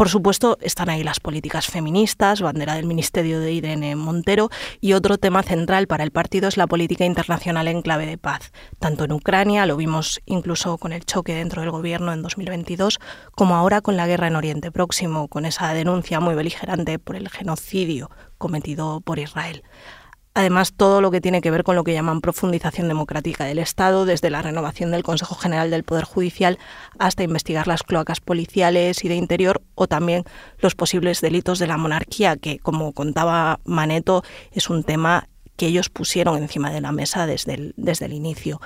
Por 0.01 0.09
supuesto, 0.09 0.57
están 0.63 0.89
ahí 0.89 1.05
las 1.05 1.21
políticas 1.21 1.67
feministas, 1.67 2.41
bandera 2.41 2.75
del 2.75 2.87
Ministerio 2.87 3.39
de 3.39 3.53
Irene 3.53 3.97
Montero, 3.97 4.49
y 4.81 4.95
otro 4.95 5.19
tema 5.19 5.43
central 5.43 5.89
para 5.89 6.05
el 6.05 6.11
partido 6.11 6.49
es 6.49 6.57
la 6.57 6.67
política 6.67 7.05
internacional 7.05 7.69
en 7.69 7.83
clave 7.83 8.07
de 8.07 8.17
paz, 8.17 8.51
tanto 8.79 9.05
en 9.05 9.13
Ucrania, 9.13 9.67
lo 9.67 9.77
vimos 9.77 10.23
incluso 10.25 10.79
con 10.79 10.95
el 10.95 11.05
choque 11.05 11.35
dentro 11.35 11.61
del 11.61 11.71
gobierno 11.71 12.15
en 12.15 12.23
2022, 12.23 12.99
como 13.33 13.57
ahora 13.57 13.83
con 13.83 13.99
la 13.99 14.07
guerra 14.07 14.29
en 14.29 14.37
Oriente 14.37 14.73
Próximo, 14.73 15.29
con 15.29 15.45
esa 15.45 15.75
denuncia 15.75 16.19
muy 16.19 16.35
beligerante 16.35 16.99
por 16.99 17.17
el 17.17 17.29
genocidio 17.29 18.11
cometido 18.39 19.03
por 19.03 19.19
Israel. 19.19 19.65
Además, 20.33 20.73
todo 20.75 21.01
lo 21.01 21.11
que 21.11 21.21
tiene 21.21 21.41
que 21.41 21.51
ver 21.51 21.65
con 21.65 21.75
lo 21.75 21.83
que 21.83 21.93
llaman 21.93 22.21
profundización 22.21 22.87
democrática 22.87 23.45
del 23.45 23.59
Estado, 23.59 24.05
desde 24.05 24.31
la 24.31 24.43
renovación 24.43 24.93
del 24.93 25.03
Consejo 25.03 25.35
General 25.35 25.71
del 25.71 25.83
Poder 25.83 26.05
Judicial 26.05 26.59
hasta 26.99 27.25
investigar 27.25 27.67
las 27.67 27.83
cloacas 27.83 28.21
policiales 28.21 29.05
y 29.05 29.09
de 29.09 29.17
interior 29.17 29.61
o 29.75 29.89
también 29.89 30.25
los 30.59 30.77
posibles 30.77 31.21
delitos 31.21 31.59
de 31.59 31.67
la 31.67 31.77
monarquía, 31.77 32.37
que, 32.37 32.61
como 32.61 32.93
contaba 32.93 33.59
Maneto, 33.65 34.23
es 34.53 34.71
un 34.71 34.85
tema 34.85 35.29
que 35.57 35.67
ellos 35.67 35.89
pusieron 35.89 36.41
encima 36.41 36.71
de 36.71 36.81
la 36.81 36.93
mesa 36.93 37.27
desde 37.27 37.55
el, 37.55 37.75
desde 37.77 38.07
el 38.07 38.13
inicio. 38.13 38.61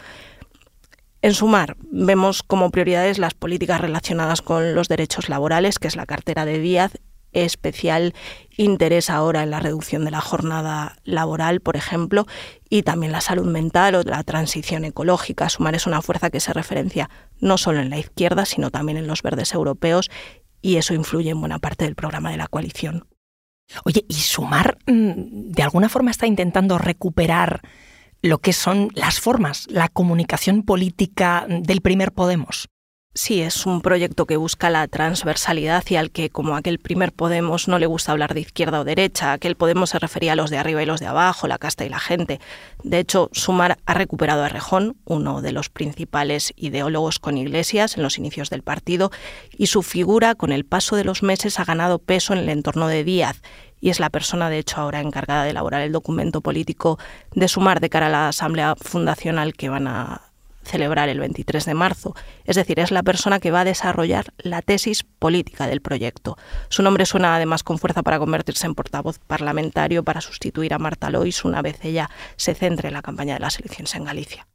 En 1.23 1.33
sumar, 1.33 1.79
vemos 1.91 2.43
como 2.43 2.71
prioridades 2.71 3.19
las 3.19 3.33
políticas 3.33 3.81
relacionadas 3.81 4.43
con 4.43 4.75
los 4.75 4.89
derechos 4.89 5.31
laborales, 5.31 5.79
que 5.79 5.89
es 5.89 5.97
la 5.97 6.05
cartera 6.05 6.45
de 6.45 6.59
Díaz, 6.59 6.99
especial 7.35 8.15
interés 8.57 9.11
ahora 9.11 9.43
en 9.43 9.51
la 9.51 9.61
reducción 9.61 10.05
de 10.05 10.11
la 10.11 10.21
jornada 10.21 10.97
laboral, 11.05 11.61
por 11.61 11.77
ejemplo, 11.77 12.27
y 12.69 12.83
también 12.83 13.13
la 13.13 13.21
salud 13.21 13.47
mental 13.47 13.95
o 13.97 14.03
la 14.03 14.23
transición 14.23 14.85
ecológica. 14.85 15.49
Sumar 15.49 15.75
es 15.75 15.87
una 15.87 16.03
fuerza 16.03 16.31
que 16.31 16.41
se 16.41 16.53
referencia 16.53 17.11
no 17.41 17.59
solo 17.59 17.81
en 17.81 17.91
la 17.91 17.99
izquierda, 17.99 18.45
sino 18.45 18.71
también 18.71 18.99
en 18.99 19.07
los 19.07 19.23
verdes 19.23 19.53
europeos, 19.53 20.11
y 20.63 20.77
eso 20.77 20.95
influye 20.95 21.31
en 21.31 21.41
buena 21.41 21.59
parte 21.59 21.85
del 21.85 21.95
programa 21.95 22.31
de 22.31 22.39
la 22.39 22.47
coalición. 22.47 23.07
Oye, 23.85 24.05
¿y 24.09 24.15
Sumar 24.15 24.79
mm, 24.87 25.53
de 25.53 25.63
alguna 25.63 25.89
forma 25.89 26.11
está 26.11 26.27
intentando 26.27 26.79
recuperar 26.79 27.63
lo 28.23 28.39
que 28.39 28.53
son 28.53 28.89
las 28.95 29.21
formas, 29.21 29.67
la 29.69 29.89
comunicación 29.89 30.63
política 30.63 31.47
del 31.49 31.81
primer 31.81 32.13
Podemos? 32.13 32.69
Sí, 33.17 33.43
es 33.43 33.65
un 33.65 33.81
proyecto 33.81 34.27
que 34.27 34.37
busca 34.37 34.71
la 34.71 34.89
transversalidad 34.89 35.85
y 35.89 35.95
al 35.95 36.11
que, 36.11 36.31
como 36.31 36.57
aquel 36.57 36.81
primer 36.81 37.13
Podemos, 37.13 37.69
no 37.69 37.79
le 37.79 37.87
gusta 37.87 38.11
hablar 38.11 38.35
de 38.35 38.41
izquierda 38.41 38.81
o 38.81 38.85
derecha. 38.85 39.33
Aquel 39.33 39.55
Podemos 39.55 39.91
se 39.91 40.01
refería 40.01 40.33
a 40.33 40.37
los 40.37 40.51
de 40.51 40.59
arriba 40.59 40.83
y 40.83 40.87
los 40.87 40.99
de 40.99 41.07
abajo, 41.07 41.47
la 41.47 41.59
casta 41.59 41.85
y 41.85 41.89
la 41.89 42.01
gente. 42.01 42.41
De 42.83 42.99
hecho, 42.99 43.31
Sumar 43.33 43.79
ha 43.87 43.95
recuperado 43.95 44.43
a 44.43 44.49
Rejón, 44.49 44.97
uno 45.05 45.43
de 45.43 45.53
los 45.53 45.69
principales 45.69 46.53
ideólogos 46.57 47.21
con 47.21 47.39
Iglesias 47.39 47.97
en 47.97 48.03
los 48.03 48.19
inicios 48.19 48.51
del 48.51 48.63
partido, 48.63 49.13
y 49.57 49.69
su 49.69 49.85
figura, 49.85 50.35
con 50.35 50.51
el 50.51 50.65
paso 50.65 50.97
de 50.97 51.05
los 51.05 51.23
meses, 51.23 51.61
ha 51.61 51.65
ganado 51.65 52.01
peso 52.01 52.33
en 52.33 52.41
el 52.41 52.49
entorno 52.49 52.89
de 52.89 53.05
Díaz 53.05 53.41
y 53.81 53.91
es 53.91 54.01
la 54.01 54.11
persona, 54.11 54.51
de 54.51 54.59
hecho, 54.59 54.81
ahora 54.81 55.01
encargada 55.01 55.45
de 55.45 55.51
elaborar 55.51 55.83
el 55.83 55.93
documento 55.93 56.41
político 56.41 56.99
de 57.33 57.47
Sumar 57.47 57.79
de 57.79 57.91
cara 57.91 58.07
a 58.07 58.11
la 58.11 58.29
Asamblea 58.29 58.75
Fundacional 58.77 59.53
que 59.53 59.69
van 59.69 59.87
a 59.87 60.34
celebrar 60.65 61.09
el 61.09 61.21
23 61.21 61.65
de 61.65 61.75
marzo. 61.75 62.15
Es 62.45 62.57
decir, 62.57 62.81
es 62.81 62.91
la 62.91 63.03
persona 63.03 63.41
que 63.41 63.51
va 63.51 63.61
a 63.61 63.65
desarrollar 63.65 64.27
la 64.39 64.63
tesis 64.63 65.05
política 65.05 65.67
del 65.67 65.81
proyecto. 65.81 66.37
Su 66.69 66.83
nombre 66.83 67.07
suena 67.07 67.37
además 67.37 67.63
con 67.63 67.79
fuerza 67.79 68.03
para 68.03 68.19
convertirse 68.19 68.67
en 68.67 68.75
portavoz 68.75 69.19
parlamentario 69.19 70.03
para 70.03 70.21
sustituir 70.21 70.75
a 70.75 70.79
Marta 70.79 71.11
Lois 71.11 71.45
una 71.45 71.63
vez 71.63 71.85
ella 71.85 72.11
se 72.37 72.55
centre 72.55 72.89
en 72.89 72.95
la 72.95 73.03
campaña 73.03 73.35
de 73.35 73.41
las 73.41 73.59
elecciones 73.59 73.95
en 73.95 74.05
Galicia. 74.05 74.47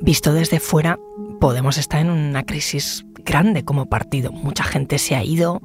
Visto 0.00 0.32
desde 0.32 0.58
fuera, 0.58 0.98
Podemos 1.40 1.78
estar 1.78 2.00
en 2.00 2.10
una 2.10 2.42
crisis 2.42 3.06
grande 3.28 3.64
como 3.64 3.86
partido. 3.86 4.32
Mucha 4.32 4.64
gente 4.64 4.98
se 4.98 5.14
ha 5.14 5.22
ido 5.22 5.60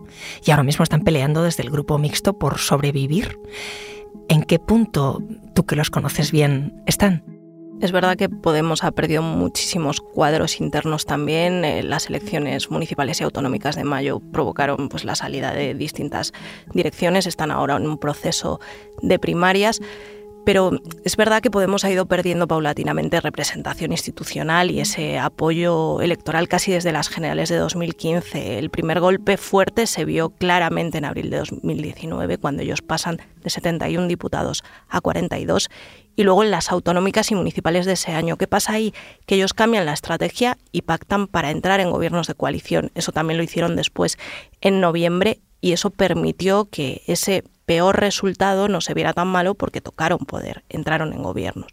y 0.45 0.52
ahora 0.52 0.63
mismo 0.63 0.84
están 0.84 1.02
peleando 1.02 1.43
desde 1.43 1.63
el 1.63 1.71
grupo 1.71 1.97
mixto 1.97 2.38
por 2.38 2.60
sobrevivir. 2.60 3.39
¿En 4.28 4.43
qué 4.43 4.60
punto, 4.60 5.21
tú 5.56 5.65
que 5.65 5.78
los 5.78 5.89
conoces 5.89 6.32
bien, 6.32 6.84
están? 6.86 7.23
Es 7.82 7.91
verdad 7.91 8.15
que 8.15 8.30
Podemos 8.30 8.84
ha 8.84 8.91
perdido 8.91 9.21
muchísimos 9.21 9.99
cuadros 9.99 10.60
internos 10.60 11.06
también. 11.06 11.65
Eh, 11.65 11.84
las 11.84 12.08
elecciones 12.08 12.69
municipales 12.69 13.19
y 13.19 13.23
autonómicas 13.23 13.76
de 13.76 13.84
mayo 13.84 14.19
provocaron 14.19 14.89
pues, 14.89 15.06
la 15.06 15.15
salida 15.15 15.54
de 15.54 15.73
distintas 15.73 16.34
direcciones. 16.73 17.28
Están 17.28 17.52
ahora 17.52 17.78
en 17.78 17.88
un 17.88 17.97
proceso 17.97 18.60
de 19.02 19.19
primarias 19.19 19.82
pero 20.45 20.71
es 21.03 21.15
verdad 21.15 21.41
que 21.41 21.51
Podemos 21.53 21.86
ha 21.86 21.91
ido 21.91 22.08
perdiendo 22.08 22.47
paulatinamente 22.47 23.21
representación 23.21 23.91
institucional 23.91 24.71
y 24.71 24.79
ese 24.79 25.19
apoyo 25.19 26.01
electoral 26.01 26.47
casi 26.47 26.71
desde 26.71 26.91
las 26.91 27.10
generales 27.10 27.49
de 27.49 27.58
2015. 27.58 28.58
El 28.58 28.69
primer 28.69 28.99
golpe 28.99 29.38
fuerte 29.38 29.86
se 29.86 30.03
vio 30.03 30.29
claramente 30.29 30.97
en 30.97 31.06
abril 31.06 31.29
de 31.29 31.38
2019, 31.38 32.39
cuando 32.39 32.63
ellos 32.63 32.82
pasan 32.82 33.21
de 33.43 33.49
71 33.49 34.08
diputados 34.08 34.63
a 34.89 34.99
42 34.99 35.69
y 36.15 36.23
luego 36.23 36.43
en 36.43 36.51
las 36.51 36.71
autonómicas 36.71 37.32
y 37.32 37.36
municipales 37.36 37.86
de 37.86 37.93
ese 37.93 38.12
año. 38.12 38.38
¿Qué 38.38 38.47
pasa 38.47 38.73
ahí? 38.73 38.93
Que 39.25 39.36
ellos 39.36 39.53
cambian 39.53 39.86
la 39.86 39.93
estrategia 39.93 40.58
y 40.71 40.84
pactan 40.84 41.27
para 41.27 41.51
entrar 41.51 41.79
en 41.79 41.91
gobiernos 41.91 42.27
de 42.27 42.36
coalición. 42.36 42.91
Eso 42.95 43.12
también 43.12 43.38
lo 43.38 43.43
hicieron 43.43 43.75
después 43.75 44.17
en 44.62 44.82
noviembre 44.82 45.39
y 45.62 45.71
eso 45.71 45.91
permitió 45.91 46.65
que 46.65 47.03
ese 47.08 47.43
peor 47.65 47.99
resultado 47.99 48.67
no 48.67 48.82
se 48.82 48.93
viera 48.93 49.13
tan 49.13 49.28
malo 49.28 49.56
porque 49.56 49.82
tocaron 49.82 50.19
poder, 50.19 50.63
entraron 50.69 51.13
en 51.13 51.23
gobiernos. 51.23 51.67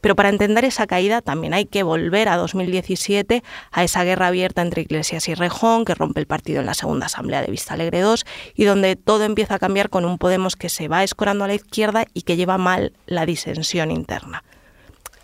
Pero 0.00 0.14
para 0.14 0.28
entender 0.28 0.64
esa 0.64 0.86
caída 0.86 1.20
también 1.20 1.52
hay 1.52 1.64
que 1.64 1.82
volver 1.82 2.28
a 2.28 2.36
2017, 2.36 3.42
a 3.72 3.82
esa 3.82 4.04
guerra 4.04 4.28
abierta 4.28 4.62
entre 4.62 4.82
Iglesias 4.82 5.28
y 5.28 5.34
Rejón, 5.34 5.84
que 5.84 5.96
rompe 5.96 6.20
el 6.20 6.26
partido 6.26 6.60
en 6.60 6.66
la 6.66 6.74
segunda 6.74 7.06
asamblea 7.06 7.42
de 7.42 7.50
Vista 7.50 7.74
Alegre 7.74 8.00
II, 8.00 8.22
y 8.54 8.66
donde 8.66 8.94
todo 8.94 9.24
empieza 9.24 9.56
a 9.56 9.58
cambiar 9.58 9.90
con 9.90 10.04
un 10.04 10.18
Podemos 10.18 10.54
que 10.54 10.68
se 10.68 10.86
va 10.86 11.02
escorando 11.02 11.44
a 11.44 11.48
la 11.48 11.54
izquierda 11.54 12.04
y 12.14 12.22
que 12.22 12.36
lleva 12.36 12.56
mal 12.56 12.92
la 13.06 13.26
disensión 13.26 13.90
interna. 13.90 14.44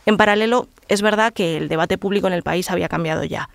En 0.04 0.16
paralelo, 0.16 0.66
es 0.88 1.00
verdad 1.00 1.32
que 1.32 1.56
el 1.56 1.68
debate 1.68 1.96
público 1.96 2.26
en 2.26 2.32
el 2.32 2.42
país 2.42 2.68
había 2.70 2.88
cambiado 2.88 3.22
ya. 3.22 3.50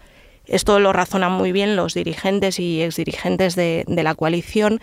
Esto 0.48 0.80
lo 0.80 0.94
razonan 0.94 1.34
muy 1.34 1.52
bien 1.52 1.76
los 1.76 1.94
dirigentes 1.94 2.60
y 2.60 2.82
exdirigentes 2.82 3.56
de, 3.56 3.84
la 3.88 4.16
coalición. 4.16 4.80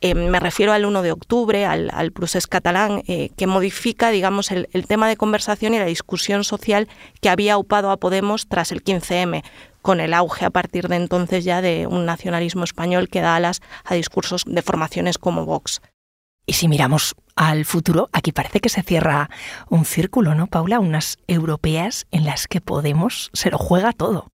Eh, 0.00 0.14
me 0.14 0.38
refiero 0.38 0.72
al 0.72 0.84
1 0.84 1.02
de 1.02 1.12
octubre, 1.12 1.64
al, 1.66 1.90
al 1.92 2.12
catalán, 2.48 3.02
eh, 3.08 3.30
que 3.36 3.46
modifica, 3.46 4.10
digamos, 4.10 4.50
el, 4.52 4.68
el, 4.72 4.86
tema 4.86 5.08
de 5.08 5.16
conversación 5.16 5.74
y 5.74 5.78
la 5.78 5.86
discusión 5.86 6.44
social 6.44 6.88
que 7.20 7.28
había 7.28 7.58
upado 7.58 7.90
a 7.90 7.96
Podemos 7.96 8.46
tras 8.46 8.70
el 8.70 8.84
15M, 8.84 9.42
con 9.82 10.00
el 10.00 10.14
auge 10.14 10.44
a 10.44 10.50
partir 10.50 10.88
de 10.88 10.96
entonces 10.96 11.44
ya 11.44 11.62
de 11.62 11.86
un 11.86 12.06
nacionalismo 12.06 12.62
español 12.62 13.08
que 13.08 13.20
da 13.20 13.34
alas 13.34 13.60
a 13.84 13.94
discursos 13.94 14.44
de 14.46 14.62
formaciones 14.62 15.18
como 15.18 15.46
Vox. 15.46 15.80
Y 16.46 16.54
si 16.54 16.68
miramos 16.68 17.14
al 17.36 17.64
futuro, 17.64 18.08
aquí 18.12 18.32
parece 18.32 18.60
que 18.60 18.70
se 18.70 18.82
cierra 18.82 19.28
un 19.68 19.84
círculo, 19.84 20.34
¿no, 20.34 20.46
Paula? 20.46 20.80
Unas 20.80 21.18
europeas 21.26 22.06
en 22.10 22.24
las 22.24 22.46
que 22.46 22.60
Podemos 22.60 23.30
se 23.34 23.50
lo 23.50 23.58
juega 23.58 23.92
todo. 23.92 24.28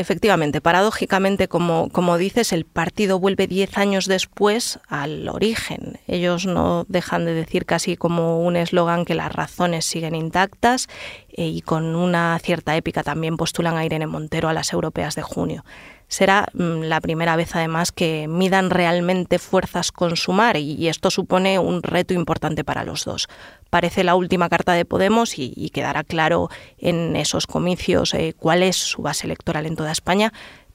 Efectivamente, 0.00 0.62
paradójicamente, 0.62 1.46
como, 1.46 1.90
como 1.90 2.16
dices, 2.16 2.54
el 2.54 2.64
partido 2.64 3.20
vuelve 3.20 3.46
diez 3.46 3.76
años 3.76 4.06
después 4.06 4.80
al 4.88 5.28
origen. 5.28 5.98
Ellos 6.06 6.46
no 6.46 6.86
dejan 6.88 7.26
de 7.26 7.34
decir 7.34 7.66
casi 7.66 7.98
como 7.98 8.40
un 8.40 8.56
eslogan 8.56 9.04
que 9.04 9.14
las 9.14 9.30
razones 9.30 9.84
siguen 9.84 10.14
intactas 10.14 10.88
eh, 11.32 11.48
y 11.48 11.60
con 11.60 11.94
una 11.96 12.38
cierta 12.42 12.74
épica 12.76 13.02
también 13.02 13.36
postulan 13.36 13.76
a 13.76 13.84
Irene 13.84 14.06
Montero 14.06 14.48
a 14.48 14.54
las 14.54 14.72
europeas 14.72 15.16
de 15.16 15.22
junio. 15.22 15.66
Será 16.10 16.48
mm, 16.52 16.82
la 16.82 17.00
primera 17.00 17.36
vez 17.36 17.54
además 17.54 17.92
que 17.92 18.26
midan 18.28 18.70
realmente 18.70 19.38
fuerzas 19.38 19.92
con 19.92 20.16
sumar 20.16 20.56
y 20.56 20.88
esto 20.88 21.08
supone 21.08 21.60
un 21.60 21.84
reto 21.84 22.14
importante 22.14 22.64
para 22.64 22.84
los 22.84 23.04
dos. 23.04 23.28
Parece 23.70 24.02
la 24.02 24.16
última 24.16 24.48
carta 24.48 24.72
de 24.72 24.84
Podemos 24.84 25.38
y, 25.38 25.70
quedará 25.70 26.02
claro 26.02 26.50
en 26.78 27.14
esos 27.14 27.46
comicios 27.46 28.12
eh, 28.14 28.34
cuál 28.36 28.64
es 28.64 28.76
su 28.76 29.02
base 29.02 29.28
electoral 29.28 29.66
en 29.66 29.76
toda 29.76 29.92
España, 29.92 30.32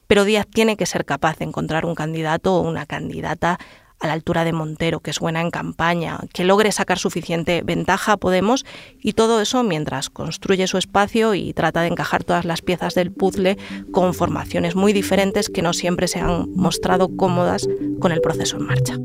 pero 0.07 0.23
Díaz 0.23 0.47
tiene 0.47 0.77
que 0.77 0.85
ser 0.85 1.03
capaz 1.03 1.37
de 1.37 1.45
encontrar 1.45 1.85
un 1.85 1.95
candidato 1.95 2.55
o 2.55 2.61
una 2.61 2.85
candidata 2.85 3.59
a 3.99 4.07
la 4.07 4.13
altura 4.13 4.43
de 4.43 4.53
Montero, 4.53 4.99
que 4.99 5.11
es 5.11 5.19
buena 5.19 5.41
en 5.41 5.51
campaña, 5.51 6.19
que 6.33 6.43
logre 6.43 6.71
sacar 6.71 6.99
suficiente 6.99 7.61
ventaja 7.63 8.13
a 8.13 8.17
Podemos 8.17 8.65
y 9.01 9.13
todo 9.13 9.41
eso 9.41 9.63
mientras 9.63 10.09
construye 10.09 10.67
su 10.67 10.77
espacio 10.77 11.33
y 11.33 11.53
trata 11.53 11.81
de 11.81 11.87
encajar 11.87 12.23
todas 12.23 12.45
las 12.45 12.61
piezas 12.61 12.95
del 12.95 13.11
puzzle 13.11 13.57
con 13.91 14.13
formaciones 14.13 14.75
muy 14.75 14.93
diferentes 14.93 15.49
que 15.49 15.61
no 15.61 15.73
siempre 15.73 16.07
se 16.07 16.19
han 16.19 16.51
mostrado 16.55 17.15
cómodas 17.15 17.67
con 17.99 18.11
el 18.11 18.21
proceso 18.21 18.57
en 18.57 18.65
marcha. 18.65 18.97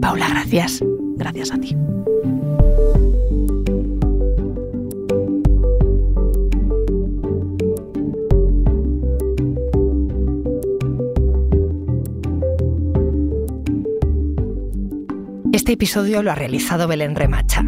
Paula, 0.00 0.28
gracias. 0.28 0.80
Gracias 1.16 1.50
a 1.50 1.58
ti. 1.58 1.76
Este 15.58 15.72
episodio 15.72 16.22
lo 16.22 16.30
ha 16.30 16.36
realizado 16.36 16.86
Belén 16.86 17.16
Remacha. 17.16 17.64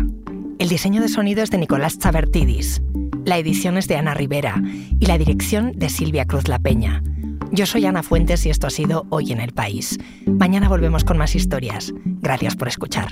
El 0.61 0.69
diseño 0.69 1.03
de 1.03 1.09
sonido 1.09 1.43
es 1.43 1.51
de 1.51 1.59
Nicolás 1.59 1.99
Chavertidis. 1.99 2.81
La 3.25 3.37
edición 3.37 3.77
es 3.77 3.89
de 3.89 3.97
Ana 3.97 4.15
Rivera 4.15 4.63
y 5.01 5.07
la 5.07 5.19
dirección 5.19 5.73
de 5.75 5.89
Silvia 5.89 6.25
Cruz 6.25 6.47
La 6.47 6.61
Peña. 6.61 7.03
Yo 7.51 7.67
soy 7.67 7.87
Ana 7.87 8.05
Fuentes 8.05 8.47
y 8.47 8.51
esto 8.51 8.69
ha 8.69 8.71
sido 8.71 9.07
Hoy 9.11 9.33
en 9.33 9.41
el 9.41 9.51
País. 9.51 9.99
Mañana 10.25 10.69
volvemos 10.69 11.03
con 11.03 11.19
más 11.19 11.35
historias. 11.35 11.93
Gracias 12.05 12.55
por 12.55 12.69
escuchar. 12.69 13.09